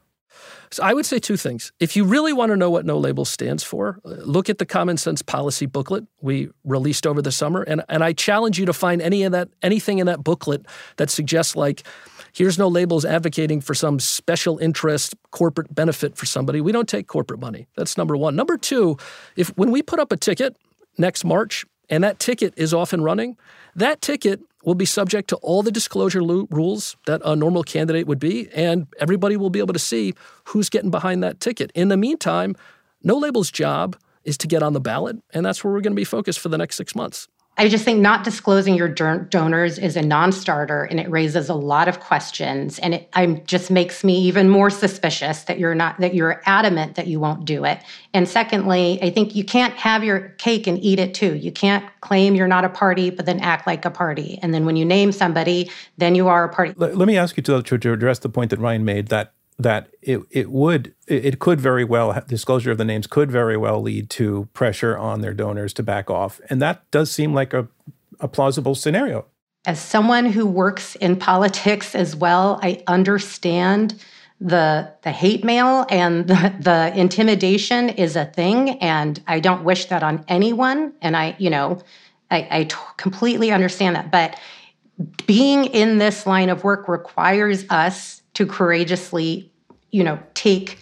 [0.73, 1.73] So I would say two things.
[1.81, 4.67] If you really want to know what No Label stands for, uh, look at the
[4.67, 8.73] Common Sense Policy booklet we released over the summer, and and I challenge you to
[8.73, 11.83] find any of that anything in that booklet that suggests like.
[12.33, 16.61] Here's no labels advocating for some special interest corporate benefit for somebody.
[16.61, 17.67] We don't take corporate money.
[17.77, 18.37] That's number one.
[18.37, 18.99] Number two,
[19.35, 20.57] if when we put up a ticket
[20.97, 23.37] next March and that ticket is off and running,
[23.75, 28.07] that ticket will be subject to all the disclosure lo- rules that a normal candidate
[28.07, 31.71] would be, and everybody will be able to see who's getting behind that ticket.
[31.75, 32.55] In the meantime,
[33.03, 36.01] No Label's job is to get on the ballot, and that's where we're going to
[36.01, 37.29] be focused for the next six months.
[37.61, 41.89] I just think not disclosing your donors is a non-starter and it raises a lot
[41.89, 46.15] of questions and it I'm, just makes me even more suspicious that you're not that
[46.15, 47.79] you're adamant that you won't do it.
[48.15, 51.35] And secondly, I think you can't have your cake and eat it too.
[51.35, 54.39] You can't claim you're not a party but then act like a party.
[54.41, 56.73] And then when you name somebody, then you are a party.
[56.79, 59.91] Let, let me ask you to, to address the point that Ryan made that that
[60.03, 64.11] it, it would it could very well disclosure of the names could very well lead
[64.11, 66.41] to pressure on their donors to back off.
[66.49, 67.69] And that does seem like a,
[68.21, 69.27] a plausible scenario.
[69.67, 74.03] As someone who works in politics as well i understand
[74.41, 79.87] the the hate mail and the, the intimidation is a thing and i don't wish
[79.87, 80.93] that on anyone.
[81.03, 81.81] And i you know
[82.31, 84.11] I, I t- completely understand that.
[84.11, 84.39] But
[85.27, 89.50] being in this line of work requires us to courageously
[89.91, 90.79] you know, take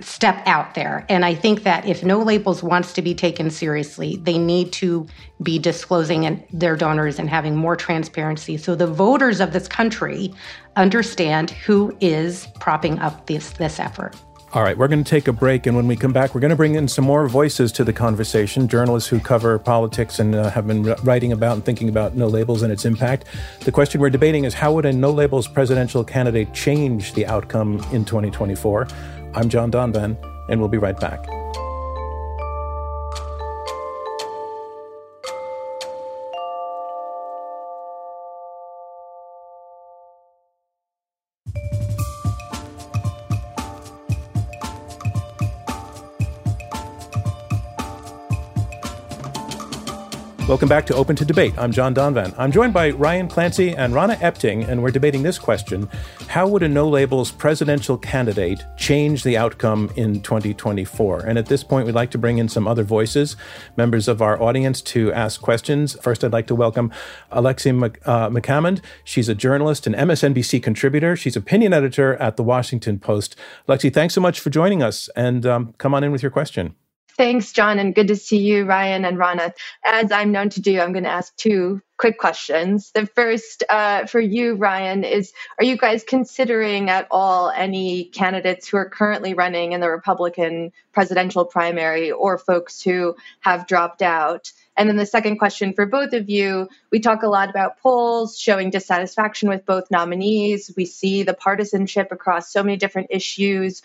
[0.00, 1.04] step out there.
[1.08, 5.06] And I think that if No Labels wants to be taken seriously, they need to
[5.42, 10.32] be disclosing their donors and having more transparency so the voters of this country
[10.76, 14.16] understand who is propping up this this effort.
[14.54, 16.48] All right, we're going to take a break, and when we come back, we're going
[16.48, 18.66] to bring in some more voices to the conversation.
[18.66, 22.62] Journalists who cover politics and uh, have been writing about and thinking about no labels
[22.62, 23.26] and its impact.
[23.60, 27.84] The question we're debating is how would a no labels presidential candidate change the outcome
[27.92, 28.88] in 2024?
[29.34, 30.16] I'm John Donvan,
[30.48, 31.37] and we'll be right back.
[50.48, 51.52] Welcome back to Open to Debate.
[51.58, 52.34] I'm John Donvan.
[52.38, 55.90] I'm joined by Ryan Clancy and Rahna Epting, and we're debating this question
[56.26, 61.20] How would a no labels presidential candidate change the outcome in 2024?
[61.26, 63.36] And at this point, we'd like to bring in some other voices,
[63.76, 65.98] members of our audience, to ask questions.
[66.00, 66.92] First, I'd like to welcome
[67.30, 68.80] Alexi uh, McCammond.
[69.04, 71.14] She's a journalist and MSNBC contributor.
[71.14, 73.36] She's opinion editor at The Washington Post.
[73.68, 76.74] Alexi, thanks so much for joining us, and um, come on in with your question.
[77.18, 79.52] Thanks, John, and good to see you, Ryan and Rahna.
[79.84, 82.92] As I'm known to do, I'm going to ask two quick questions.
[82.92, 88.68] The first uh, for you, Ryan, is Are you guys considering at all any candidates
[88.68, 94.52] who are currently running in the Republican presidential primary or folks who have dropped out?
[94.76, 98.38] And then the second question for both of you we talk a lot about polls
[98.38, 100.70] showing dissatisfaction with both nominees.
[100.76, 103.82] We see the partisanship across so many different issues.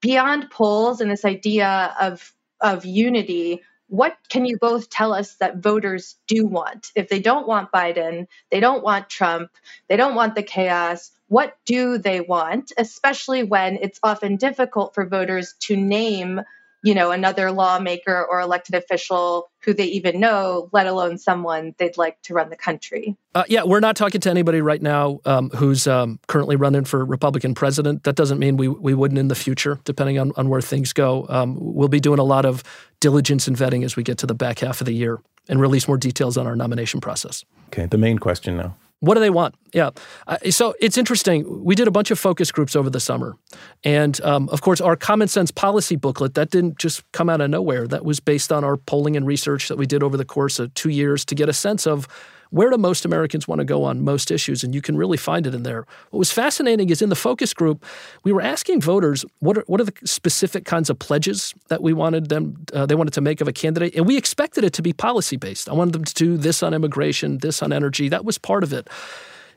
[0.00, 5.58] Beyond polls and this idea of of unity, what can you both tell us that
[5.58, 6.92] voters do want?
[6.94, 9.50] If they don't want Biden, they don't want Trump,
[9.88, 15.06] they don't want the chaos, what do they want, especially when it's often difficult for
[15.06, 16.42] voters to name
[16.82, 21.96] you know, another lawmaker or elected official who they even know, let alone someone they'd
[21.96, 23.16] like to run the country.
[23.34, 27.04] Uh, yeah, we're not talking to anybody right now um, who's um, currently running for
[27.04, 28.04] Republican president.
[28.04, 31.26] That doesn't mean we, we wouldn't in the future, depending on, on where things go.
[31.28, 32.62] Um, we'll be doing a lot of
[33.00, 35.88] diligence and vetting as we get to the back half of the year and release
[35.88, 37.44] more details on our nomination process.
[37.68, 38.76] Okay, the main question now.
[39.00, 39.54] What do they want?
[39.72, 39.90] Yeah.
[40.26, 41.64] Uh, so it's interesting.
[41.64, 43.36] We did a bunch of focus groups over the summer.
[43.84, 47.48] And um, of course, our common sense policy booklet, that didn't just come out of
[47.50, 47.86] nowhere.
[47.86, 50.74] That was based on our polling and research that we did over the course of
[50.74, 52.08] two years to get a sense of
[52.50, 54.64] where do most Americans want to go on most issues?
[54.64, 55.86] And you can really find it in there.
[56.10, 57.84] What was fascinating is in the focus group,
[58.24, 61.92] we were asking voters what are, what are the specific kinds of pledges that we
[61.92, 64.82] wanted them uh, they wanted to make of a candidate, and we expected it to
[64.82, 65.68] be policy based.
[65.68, 68.08] I wanted them to do this on immigration, this on energy.
[68.08, 68.88] That was part of it.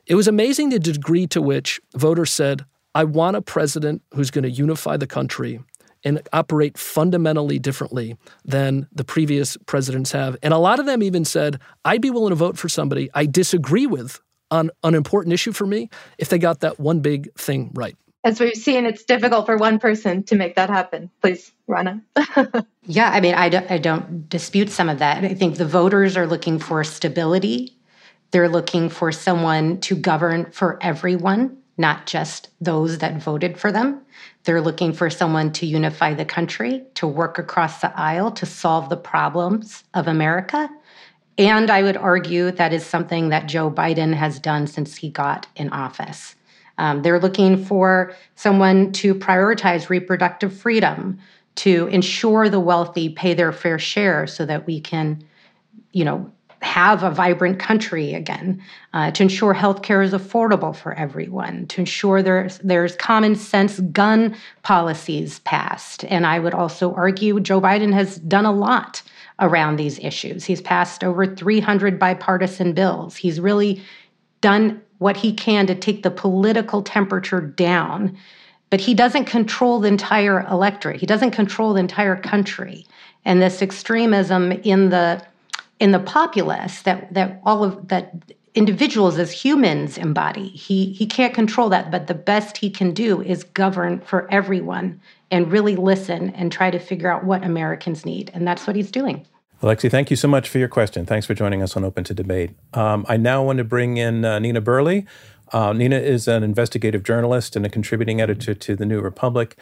[0.06, 2.64] It was amazing the degree to which voters said,
[2.94, 5.60] I want a president who's going to unify the country
[6.04, 10.36] and operate fundamentally differently than the previous presidents have.
[10.42, 13.26] And a lot of them even said, I'd be willing to vote for somebody I
[13.26, 15.88] disagree with on an important issue for me
[16.18, 17.96] if they got that one big thing right.
[18.24, 21.10] As we've seen, it's difficult for one person to make that happen.
[21.20, 22.02] Please, Rahna.
[22.84, 25.24] yeah, I mean, I don't, I don't dispute some of that.
[25.24, 27.76] I think the voters are looking for stability.
[28.30, 34.00] They're looking for someone to govern for everyone, not just those that voted for them.
[34.44, 38.88] They're looking for someone to unify the country, to work across the aisle, to solve
[38.88, 40.68] the problems of America.
[41.38, 45.46] And I would argue that is something that Joe Biden has done since he got
[45.56, 46.34] in office.
[46.78, 51.18] Um, they're looking for someone to prioritize reproductive freedom,
[51.54, 55.22] to ensure the wealthy pay their fair share so that we can,
[55.92, 56.32] you know,
[56.62, 58.62] have a vibrant country again,
[58.94, 64.34] uh, to ensure healthcare is affordable for everyone, to ensure there's there's common sense gun
[64.62, 66.04] policies passed.
[66.04, 69.02] And I would also argue Joe Biden has done a lot
[69.40, 70.44] around these issues.
[70.44, 73.16] He's passed over 300 bipartisan bills.
[73.16, 73.82] He's really
[74.40, 78.16] done what he can to take the political temperature down.
[78.70, 81.00] But he doesn't control the entire electorate.
[81.00, 82.86] He doesn't control the entire country.
[83.24, 85.22] And this extremism in the
[85.82, 88.14] in the populace that that all of that
[88.54, 90.48] individuals as humans embody.
[90.48, 95.00] He he can't control that, but the best he can do is govern for everyone
[95.32, 98.30] and really listen and try to figure out what Americans need.
[98.32, 99.26] And that's what he's doing.
[99.60, 101.04] Alexi, thank you so much for your question.
[101.04, 102.50] Thanks for joining us on Open to Debate.
[102.74, 105.02] Um, I now want to bring in uh, Nina Burleigh.
[105.52, 109.56] Uh, Nina is an investigative journalist and a contributing editor to the New Republic.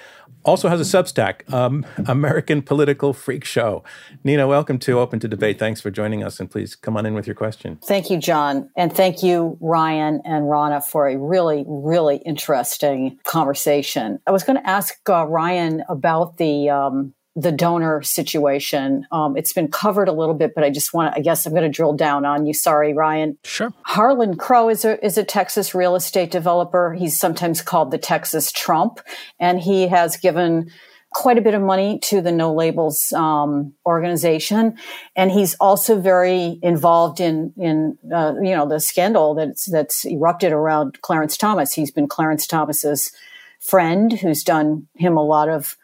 [0.45, 3.83] Also has a Substack, um, American Political Freak Show.
[4.23, 5.59] Nina, welcome to Open to Debate.
[5.59, 7.79] Thanks for joining us, and please come on in with your question.
[7.85, 14.21] Thank you, John, and thank you, Ryan and Rana, for a really, really interesting conversation.
[14.27, 19.07] I was going to ask uh, Ryan about the um, the donor situation.
[19.13, 21.53] Um, it's been covered a little bit, but I just want to, I guess I'm
[21.53, 22.53] going to drill down on you.
[22.53, 23.39] Sorry, Ryan.
[23.45, 23.73] Sure.
[23.83, 26.93] Harlan Crow is a, is a Texas real estate developer.
[26.95, 29.01] He's sometimes called the Texas Trump,
[29.39, 30.71] and he has given
[31.13, 34.77] quite a bit of money to the No Labels um, organization,
[35.17, 40.53] and he's also very involved in in uh, you know the scandal that's that's erupted
[40.53, 41.73] around Clarence Thomas.
[41.73, 43.13] He's been Clarence Thomas's
[43.61, 45.77] friend, who's done him a lot of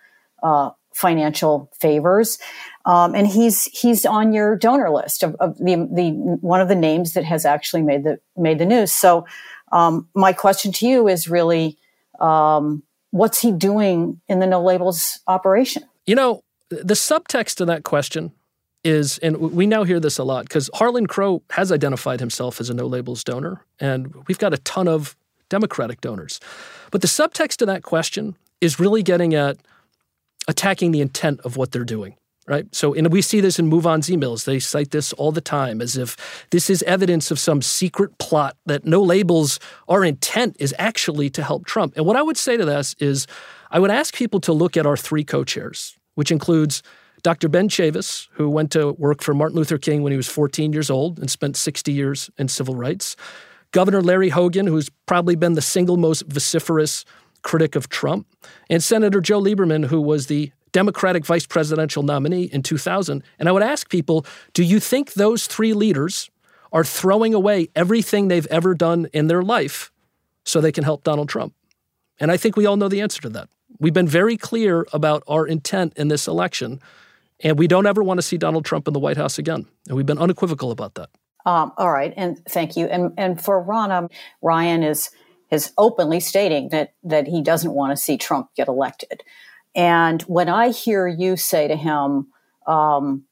[0.43, 2.39] uh, financial favors.
[2.87, 6.75] Um, and he's he's on your donor list of, of, the the one of the
[6.75, 8.93] names that has actually made the made the news.
[8.93, 9.27] So
[9.73, 11.77] um, my question to you is really,
[12.19, 15.83] um, what's he doing in the no labels operation?
[16.07, 18.33] You know, the subtext to that question
[18.83, 22.71] is, and we now hear this a lot because Harlan Crow has identified himself as
[22.71, 25.15] a no labels donor, and we've got a ton of
[25.51, 26.41] Democratic donors.
[26.91, 29.59] But the subtext to that question is really getting at
[30.49, 32.17] attacking the intent of what they're doing
[32.49, 32.73] right?
[32.75, 34.45] So, and we see this in MoveOn's emails.
[34.45, 38.57] They cite this all the time as if this is evidence of some secret plot
[38.67, 41.95] that no labels, our intent is actually to help Trump.
[41.97, 43.27] And what I would say to this is
[43.71, 46.83] I would ask people to look at our three co chairs, which includes
[47.23, 47.49] Dr.
[47.49, 50.91] Ben Chavis, who went to work for Martin Luther King when he was 14 years
[50.91, 53.17] old and spent 60 years in civil rights.
[53.73, 57.05] Governor Larry Hogan, who's probably been the single most vociferous
[57.47, 58.27] critic of Trump,
[58.69, 63.23] and Senator Joe Lieberman, who was the Democratic vice presidential nominee in 2000.
[63.39, 66.29] And I would ask people do you think those three leaders
[66.73, 69.93] are throwing away everything they've ever done in their life
[70.45, 71.55] so they can help Donald Trump?
[72.19, 73.49] And I think we all know the answer to that.
[73.79, 76.81] We've been very clear about our intent in this election,
[77.45, 79.67] and we don't ever want to see Donald Trump in the White House again.
[79.87, 81.11] And we've been unequivocal about that.
[81.45, 82.87] Um, all right, and thank you.
[82.87, 84.09] And and for Rahna,
[84.43, 85.11] Ryan is
[85.51, 89.23] is openly stating that that he doesn't want to see Trump get elected.
[89.75, 92.29] And when I hear you say to him,
[92.67, 93.25] um,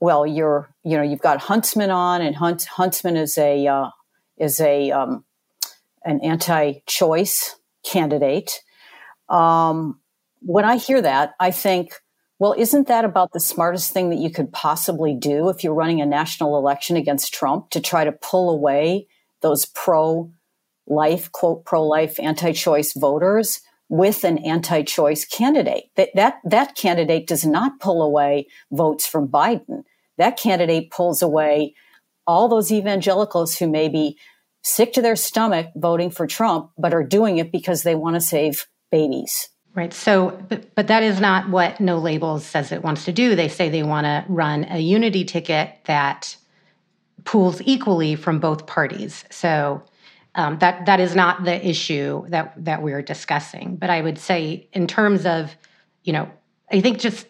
[0.00, 3.90] "Well, you're you know you've got Huntsman on, and Hunt, Huntsman is a uh,
[4.36, 5.24] is a um,
[6.04, 8.62] an anti-choice candidate,"
[9.28, 10.00] um,
[10.40, 11.94] when I hear that, I think.
[12.38, 16.00] Well, isn't that about the smartest thing that you could possibly do if you're running
[16.00, 19.06] a national election against Trump to try to pull away
[19.42, 20.32] those pro
[20.86, 25.84] life, quote, pro life, anti choice voters with an anti choice candidate.
[25.96, 29.84] That, that, that candidate does not pull away votes from Biden.
[30.18, 31.74] That candidate pulls away
[32.26, 34.18] all those evangelicals who may be
[34.62, 38.20] sick to their stomach voting for Trump, but are doing it because they want to
[38.20, 39.48] save babies.
[39.74, 39.92] Right.
[39.92, 43.34] So, but, but that is not what No Labels says it wants to do.
[43.34, 46.36] They say they want to run a unity ticket that
[47.24, 49.24] pools equally from both parties.
[49.30, 49.82] So,
[50.34, 53.76] um, that that is not the issue that that we're discussing.
[53.76, 55.54] But I would say, in terms of,
[56.04, 56.30] you know,
[56.70, 57.26] I think just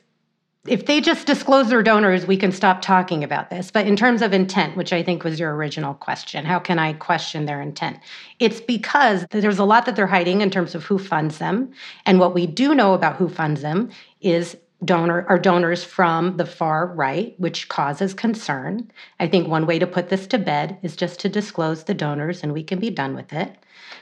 [0.66, 3.72] if they just disclose their donors, we can stop talking about this.
[3.72, 6.92] But in terms of intent, which I think was your original question, how can I
[6.92, 7.98] question their intent?
[8.38, 11.72] It's because there's a lot that they're hiding in terms of who funds them.
[12.07, 13.90] And what we do know about who funds them
[14.20, 18.91] is donor are donors from the far right, which causes concern.
[19.20, 22.43] I think one way to put this to bed is just to disclose the donors
[22.43, 23.57] and we can be done with it.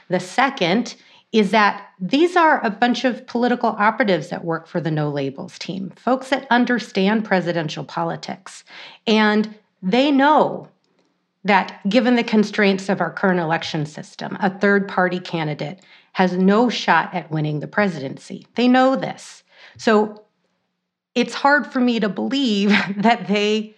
[0.09, 0.95] The second
[1.31, 5.57] is that these are a bunch of political operatives that work for the no labels
[5.57, 8.63] team, folks that understand presidential politics.
[9.07, 10.67] And they know
[11.43, 15.79] that given the constraints of our current election system, a third party candidate
[16.13, 18.45] has no shot at winning the presidency.
[18.55, 19.43] They know this.
[19.77, 20.20] So
[21.15, 23.75] it's hard for me to believe that they,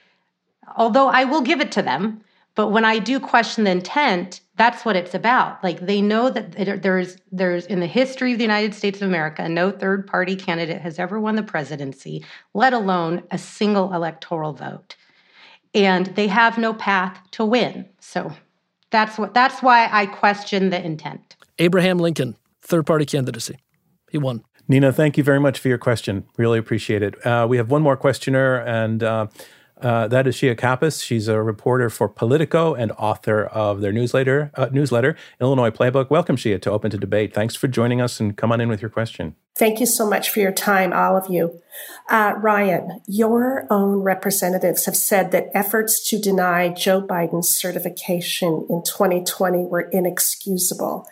[0.76, 2.24] although I will give it to them,
[2.56, 5.64] but when I do question the intent, that's what it's about.
[5.64, 9.50] Like they know that there's there's in the history of the United States of America,
[9.50, 12.24] no third party candidate has ever won the presidency,
[12.54, 14.96] let alone a single electoral vote.
[15.74, 17.90] And they have no path to win.
[18.00, 18.32] So
[18.92, 21.36] that's what that's why I question the intent.
[21.58, 23.58] Abraham Lincoln, third party candidacy.
[24.12, 24.44] He won.
[24.68, 26.26] Nina, thank you very much for your question.
[26.38, 27.26] Really appreciate it.
[27.26, 29.28] Uh, we have one more questioner, and uh,
[29.82, 31.04] uh, that is Shia Kapos.
[31.04, 36.10] She's a reporter for Politico and author of their newsletter, uh, newsletter Illinois Playbook.
[36.10, 37.34] Welcome, Shia, to Open to Debate.
[37.34, 39.36] Thanks for joining us, and come on in with your question.
[39.56, 41.62] Thank you so much for your time, all of you.
[42.10, 48.84] Uh, Ryan, your own representatives have said that efforts to deny Joe Biden's certification in
[48.84, 51.06] 2020 were inexcusable.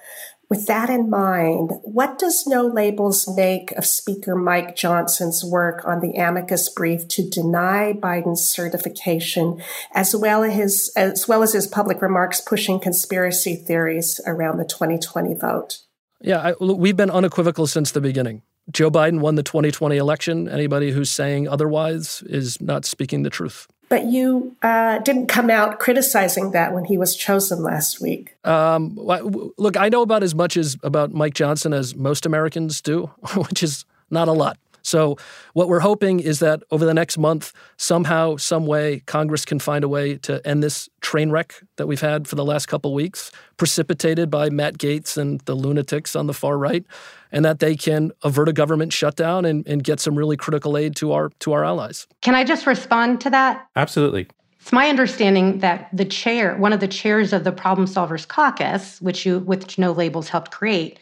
[0.51, 6.01] With that in mind, what does No Labels make of Speaker Mike Johnson's work on
[6.01, 9.61] the amicus brief to deny Biden's certification,
[9.95, 14.65] as well as his, as well as his public remarks pushing conspiracy theories around the
[14.65, 15.77] 2020 vote?
[16.19, 18.41] Yeah, I, we've been unequivocal since the beginning.
[18.69, 20.49] Joe Biden won the 2020 election.
[20.49, 23.69] Anybody who's saying otherwise is not speaking the truth.
[23.91, 28.37] But you uh, didn't come out criticizing that when he was chosen last week.
[28.45, 33.07] Um, look, I know about as much as about Mike Johnson as most Americans do,
[33.35, 34.57] which is not a lot.
[34.81, 35.17] So,
[35.53, 39.83] what we're hoping is that over the next month, somehow, some way, Congress can find
[39.83, 43.29] a way to end this train wreck that we've had for the last couple weeks,
[43.57, 46.85] precipitated by Matt Gaetz and the lunatics on the far right,
[47.31, 50.95] and that they can avert a government shutdown and, and get some really critical aid
[50.97, 52.07] to our to our allies.
[52.21, 53.67] Can I just respond to that?
[53.75, 54.27] Absolutely.
[54.59, 59.01] It's my understanding that the chair, one of the chairs of the Problem Solvers Caucus,
[59.01, 60.99] which you, which No Labels helped create,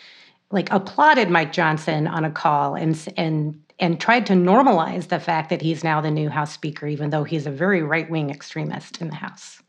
[0.49, 5.49] like applauded Mike Johnson on a call and and and tried to normalize the fact
[5.49, 9.01] that he's now the new House Speaker, even though he's a very right wing extremist
[9.01, 9.61] in the House.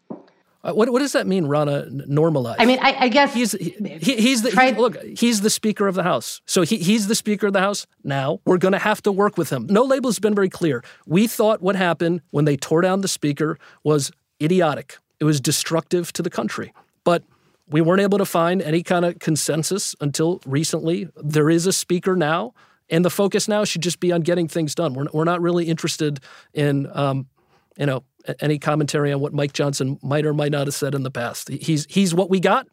[0.62, 1.86] Uh, what, what does that mean, Rahna?
[1.90, 2.56] Normalize?
[2.58, 4.96] I mean, I, I guess he's he, he's the he, look.
[5.02, 7.86] He's the Speaker of the House, so he, he's the Speaker of the House.
[8.04, 9.66] Now we're going to have to work with him.
[9.70, 10.84] No label has been very clear.
[11.06, 14.98] We thought what happened when they tore down the Speaker was idiotic.
[15.18, 16.72] It was destructive to the country,
[17.04, 17.22] but
[17.68, 21.08] we weren't able to find any kind of consensus until recently.
[21.16, 22.52] There is a Speaker now
[22.90, 24.94] and the focus now should just be on getting things done.
[24.94, 26.20] We're, we're not really interested
[26.52, 27.28] in, um,
[27.80, 28.04] you know,
[28.40, 31.48] any commentary on what Mike Johnson might or might not have said in the past.
[31.48, 32.68] He's he's what we got,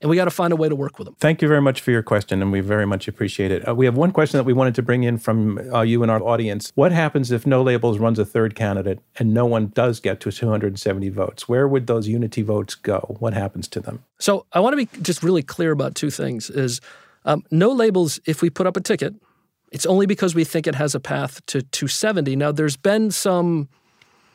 [0.00, 1.16] and we got to find a way to work with him.
[1.18, 3.66] Thank you very much for your question, and we very much appreciate it.
[3.66, 6.12] Uh, we have one question that we wanted to bring in from uh, you and
[6.12, 6.70] our audience.
[6.76, 10.30] What happens if No Labels runs a third candidate and no one does get to
[10.30, 11.48] 270 votes?
[11.48, 13.16] Where would those unity votes go?
[13.18, 14.04] What happens to them?
[14.20, 16.50] So I want to be just really clear about two things.
[16.50, 16.80] Is
[17.24, 19.14] um, No Labels, if we put up a ticket
[19.72, 22.36] it's only because we think it has a path to 270.
[22.36, 23.70] Now, there's been some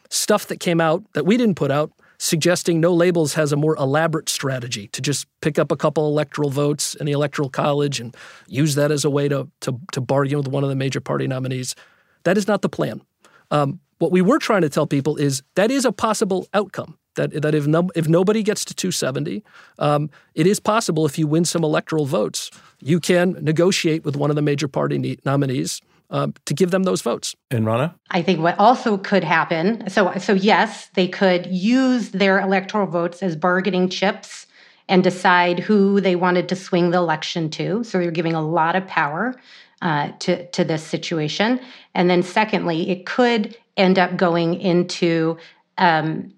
[0.10, 3.76] stuff that came out that we didn't put out suggesting no labels has a more
[3.76, 8.16] elaborate strategy to just pick up a couple electoral votes in the electoral college and
[8.48, 11.28] use that as a way to, to, to bargain with one of the major party
[11.28, 11.76] nominees.
[12.24, 13.02] That is not the plan.
[13.52, 17.42] Um, what we were trying to tell people is that is a possible outcome that
[17.42, 19.44] that if no, if nobody gets to 270,
[19.80, 24.30] um, it is possible if you win some electoral votes, you can negotiate with one
[24.30, 27.36] of the major party ne- nominees um, to give them those votes.
[27.52, 29.90] And Rahna, I think what also could happen.
[29.90, 34.48] So so yes, they could use their electoral votes as bargaining chips
[34.90, 37.84] and decide who they wanted to swing the election to.
[37.84, 39.36] So you're giving a lot of power.
[39.80, 41.60] Uh, to to this situation,
[41.94, 45.38] and then secondly, it could end up going into
[45.78, 46.34] um,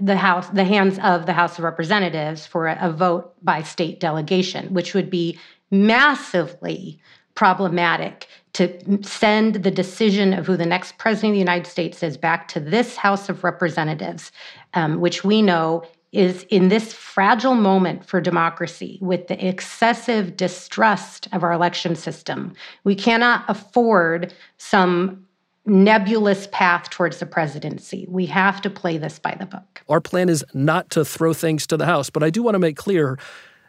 [0.00, 4.00] the House, the hands of the House of Representatives for a, a vote by state
[4.00, 5.38] delegation, which would be
[5.70, 7.00] massively
[7.34, 12.16] problematic to send the decision of who the next president of the United States is
[12.16, 14.30] back to this House of Representatives,
[14.74, 21.26] um, which we know is in this fragile moment for democracy with the excessive distrust
[21.32, 22.52] of our election system.
[22.84, 25.26] We cannot afford some
[25.64, 28.06] nebulous path towards the presidency.
[28.10, 29.82] We have to play this by the book.
[29.88, 32.58] Our plan is not to throw things to the House, but I do want to
[32.58, 33.18] make clear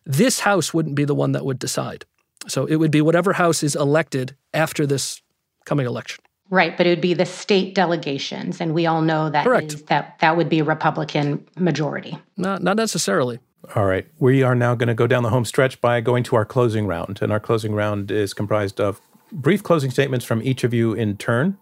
[0.06, 2.06] this House wouldn't be the one that would decide.
[2.48, 5.22] So it would be whatever House is elected after this
[5.66, 6.24] coming election.
[6.50, 10.20] Right, but it would be the state delegations, and we all know that is, that
[10.20, 12.18] that would be a Republican majority.
[12.38, 13.40] Not not necessarily.
[13.76, 16.36] All right, we are now going to go down the home stretch by going to
[16.36, 20.64] our closing round, and our closing round is comprised of brief closing statements from each
[20.64, 21.58] of you in turn.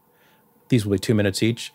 [0.69, 1.71] These will be two minutes each.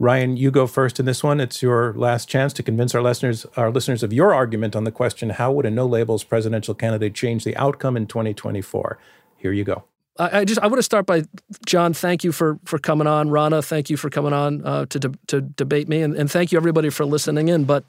[0.00, 1.40] Ryan, you go first in this one.
[1.40, 4.90] It's your last chance to convince our listeners, our listeners of your argument on the
[4.90, 8.98] question: How would a no labels presidential candidate change the outcome in 2024?
[9.36, 9.84] Here you go.
[10.18, 11.24] I, just I want to start by
[11.66, 11.92] John.
[11.92, 13.28] Thank you for for coming on.
[13.28, 16.50] Rahna, thank you for coming on uh, to de- to debate me, and, and thank
[16.50, 17.64] you everybody for listening in.
[17.64, 17.84] But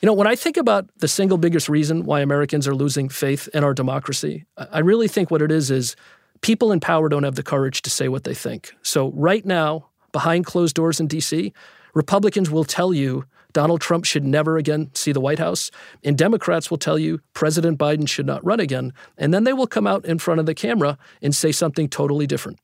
[0.00, 3.48] you know, when I think about the single biggest reason why Americans are losing faith
[3.52, 5.94] in our democracy, I really think what it is is
[6.40, 8.74] people in power don't have the courage to say what they think.
[8.82, 11.52] So right now, behind closed doors in D.C.,
[11.92, 15.70] Republicans will tell you Donald Trump should never again see the White House.
[16.02, 18.92] And Democrats will tell you President Biden should not run again.
[19.18, 22.26] And then they will come out in front of the camera and say something totally
[22.26, 22.58] different.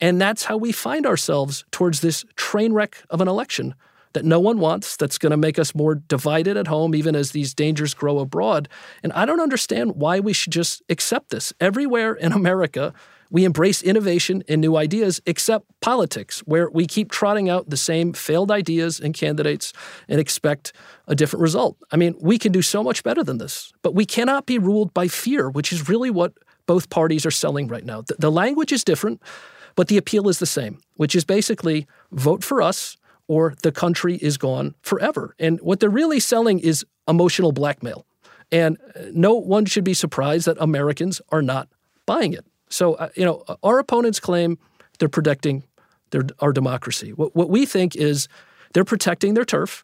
[0.00, 3.74] And that's how we find ourselves towards this train wreck of an election
[4.12, 7.32] that no one wants, that's going to make us more divided at home, even as
[7.32, 8.68] these dangers grow abroad.
[9.02, 11.52] And I don't understand why we should just accept this.
[11.60, 12.94] Everywhere in America,
[13.30, 18.12] we embrace innovation and new ideas, except politics, where we keep trotting out the same
[18.12, 19.72] failed ideas and candidates
[20.08, 20.72] and expect
[21.08, 21.76] a different result.
[21.90, 24.94] I mean, we can do so much better than this, but we cannot be ruled
[24.94, 26.34] by fear, which is really what
[26.66, 28.02] both parties are selling right now.
[28.18, 29.22] The, language is different,
[29.76, 32.96] but the appeal is the same, which is basically vote for us
[33.28, 35.34] or the country is gone forever.
[35.38, 38.06] And what they're really selling is emotional blackmail.
[38.52, 41.68] And uh, no one should be surprised that Americans are not
[42.04, 42.44] buying it.
[42.76, 44.58] So, uh, you know, our opponents claim
[44.98, 45.64] they're protecting
[46.10, 47.14] their, our democracy.
[47.14, 48.28] What, what we think is
[48.74, 49.82] they're protecting their turf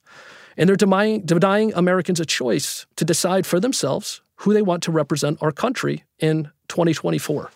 [0.59, 4.93] and they're denying, denying Americans a choice to decide for themselves who they want to
[4.93, 7.51] represent our country in 2024.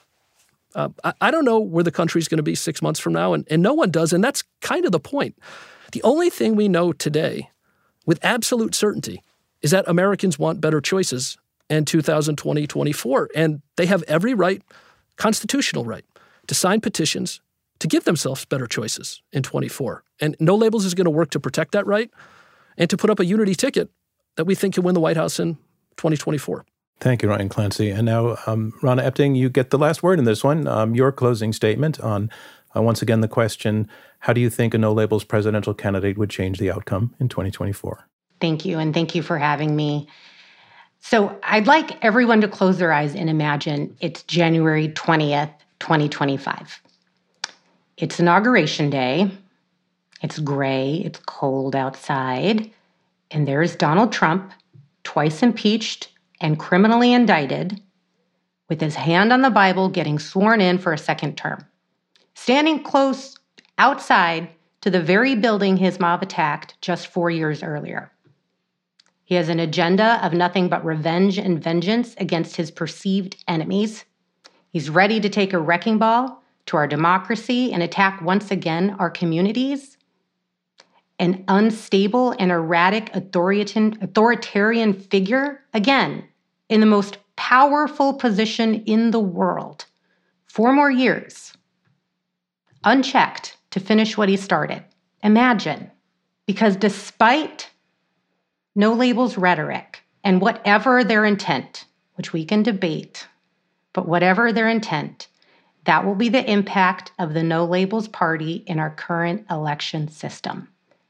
[0.75, 3.35] Uh, I, I, don't know where the country's going to be six months from now,
[3.35, 5.37] and, and no one does, and that's kind of the point.
[5.93, 7.51] The only thing we know today
[8.07, 9.23] with absolute certainty
[9.61, 11.37] is that Americans want better choices
[11.69, 14.63] in 2020 24, and they have every right
[15.17, 16.05] constitutional right
[16.47, 17.41] to sign petitions
[17.79, 20.03] to give themselves better choices in 24.
[20.21, 22.11] And No Labels is going to work to protect that right
[22.79, 23.91] and to put up a unity ticket
[24.37, 25.55] that we think can win the White House in
[25.97, 26.65] 2024.
[26.99, 27.91] Thank you, Ryan Clancy.
[27.91, 30.67] And now, um, Rahna Epting, you get the last word in this one.
[30.67, 32.31] Um, your closing statement on,
[32.75, 33.89] uh, once again, the question
[34.21, 38.09] how do you think a no labels presidential candidate would change the outcome in 2024?
[38.41, 38.79] Thank you.
[38.79, 40.09] And thank you for having me.
[41.09, 46.83] So I'd like everyone to close their eyes and imagine it's January 20th, 2025.
[47.97, 49.31] It's Inauguration Day.
[50.23, 52.73] It's gray, it's cold outside,
[53.31, 54.51] and there's Donald Trump,
[55.05, 56.09] twice impeached
[56.41, 57.81] and criminally indicted,
[58.69, 61.65] with his hand on the Bible getting sworn in for a second term,
[62.35, 63.39] standing close
[63.79, 64.49] outside
[64.81, 68.11] to the very building his mob attacked just four years earlier.
[69.27, 74.05] He has an agenda of nothing but revenge and vengeance against his perceived enemies.
[74.73, 79.11] He's ready to take a wrecking ball to our democracy and attack once again our
[79.11, 79.99] communities.
[81.19, 86.23] An unstable and erratic authoritarian, figure, again,
[86.69, 89.87] in the most powerful position in the world.
[90.47, 91.53] Four more years,
[92.85, 94.85] unchecked to finish what he started.
[95.25, 95.91] Imagine,
[96.47, 97.71] because despite
[98.77, 103.27] no labels rhetoric, and whatever their intent, which we can debate,
[103.95, 105.29] but whatever their intent,
[105.85, 110.69] that will be the impact of the no labels party in our current election system.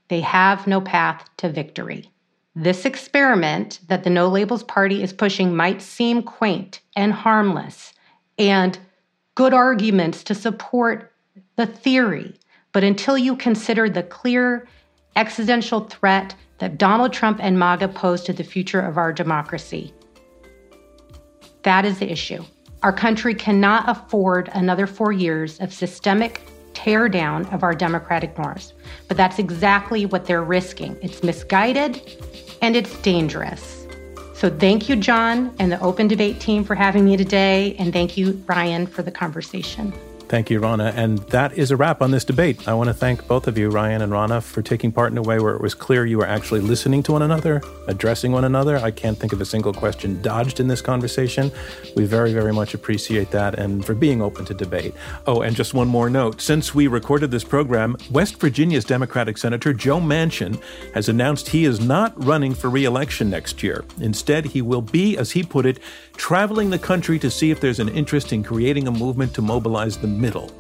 [0.08, 2.08] They have no path to victory.
[2.54, 7.92] This experiment that the no labels party is pushing might seem quaint and harmless
[8.38, 8.78] and
[9.34, 11.12] good arguments to support
[11.56, 12.34] the theory,
[12.72, 14.68] but until you consider the clear
[15.16, 19.92] existential threat that Donald Trump and MAGA pose to the future of our democracy.
[21.62, 22.44] That is the issue.
[22.82, 26.42] Our country cannot afford another four years of systemic
[26.74, 28.74] tear down of our democratic norms.
[29.08, 30.96] But that's exactly what they're risking.
[31.02, 32.00] It's misguided
[32.62, 33.86] and it's dangerous.
[34.34, 37.74] So thank you, John, and the Open Debate team for having me today.
[37.78, 39.94] And thank you, Ryan, for the conversation.
[40.28, 40.92] Thank you, Rahna.
[40.96, 42.66] And that is a wrap on this debate.
[42.66, 45.22] I want to thank both of you, Ryan and Rahna, for taking part in a
[45.22, 48.76] way where it was clear you were actually listening to one another, addressing one another.
[48.78, 51.52] I can't think of a single question dodged in this conversation.
[51.94, 54.94] We very, very much appreciate that and for being open to debate.
[55.28, 56.40] Oh, and just one more note.
[56.40, 60.60] Since we recorded this program, West Virginia's Democratic Senator Joe Manchin
[60.92, 63.84] has announced he is not running for re election next year.
[64.00, 65.78] Instead, he will be, as he put it,
[66.16, 69.96] traveling the country to see if there's an interest in creating a movement to mobilize
[69.96, 70.50] the middle.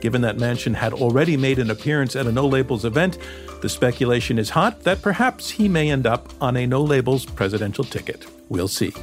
[0.00, 3.18] Given that Manchin had already made an appearance at a No Labels event,
[3.60, 7.84] the speculation is hot that perhaps he may end up on a No Labels presidential
[7.84, 8.24] ticket.
[8.48, 8.94] We'll see.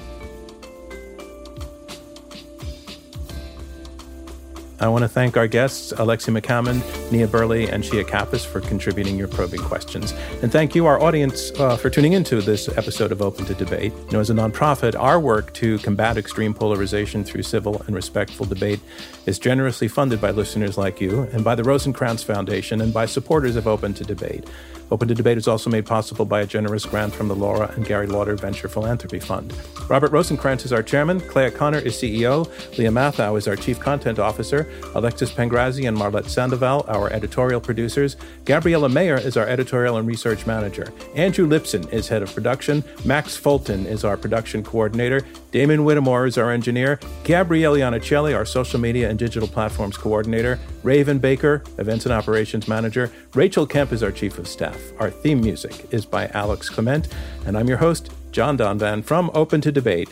[4.80, 9.18] I want to thank our guests, Alexi McCammond, Nia Burleigh, and Shia Kapos, for contributing
[9.18, 10.14] your probing questions.
[10.44, 13.92] And thank you, our audience, uh, for tuning into this episode of Open to Debate.
[13.92, 18.46] You know, as a nonprofit, our work to combat extreme polarization through civil and respectful
[18.46, 18.80] debate
[19.26, 23.56] is generously funded by listeners like you and by the Rosenkranz Foundation and by supporters
[23.56, 24.46] of Open to Debate.
[24.90, 27.86] Open to Debate is also made possible by a generous grant from the Laura and
[27.86, 29.54] Gary Lauder Venture Philanthropy Fund.
[29.90, 32.48] Robert Rosenkranz is our chairman, Clea Conner is CEO,
[32.78, 38.16] Lia Matthow is our chief content officer, Alexis Pangrazzi and Marlette Sandoval, our editorial producers,
[38.46, 43.38] Gabriella Mayer is our editorial and research manager, Andrew Lipson is head of production, Max
[43.38, 49.10] Fulton is our production coordinator, Damon Whittemore is our engineer, Gabrielle Iannicelli, our social media
[49.10, 54.38] and digital platforms coordinator, Raven Baker, events and operations manager, Rachel Kemp is our chief
[54.38, 54.80] of staff.
[55.00, 57.08] Our theme music is by Alex Clement,
[57.46, 60.10] and I'm your host, John Donvan from Open to Debate.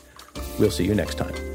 [0.60, 1.55] We'll see you next time.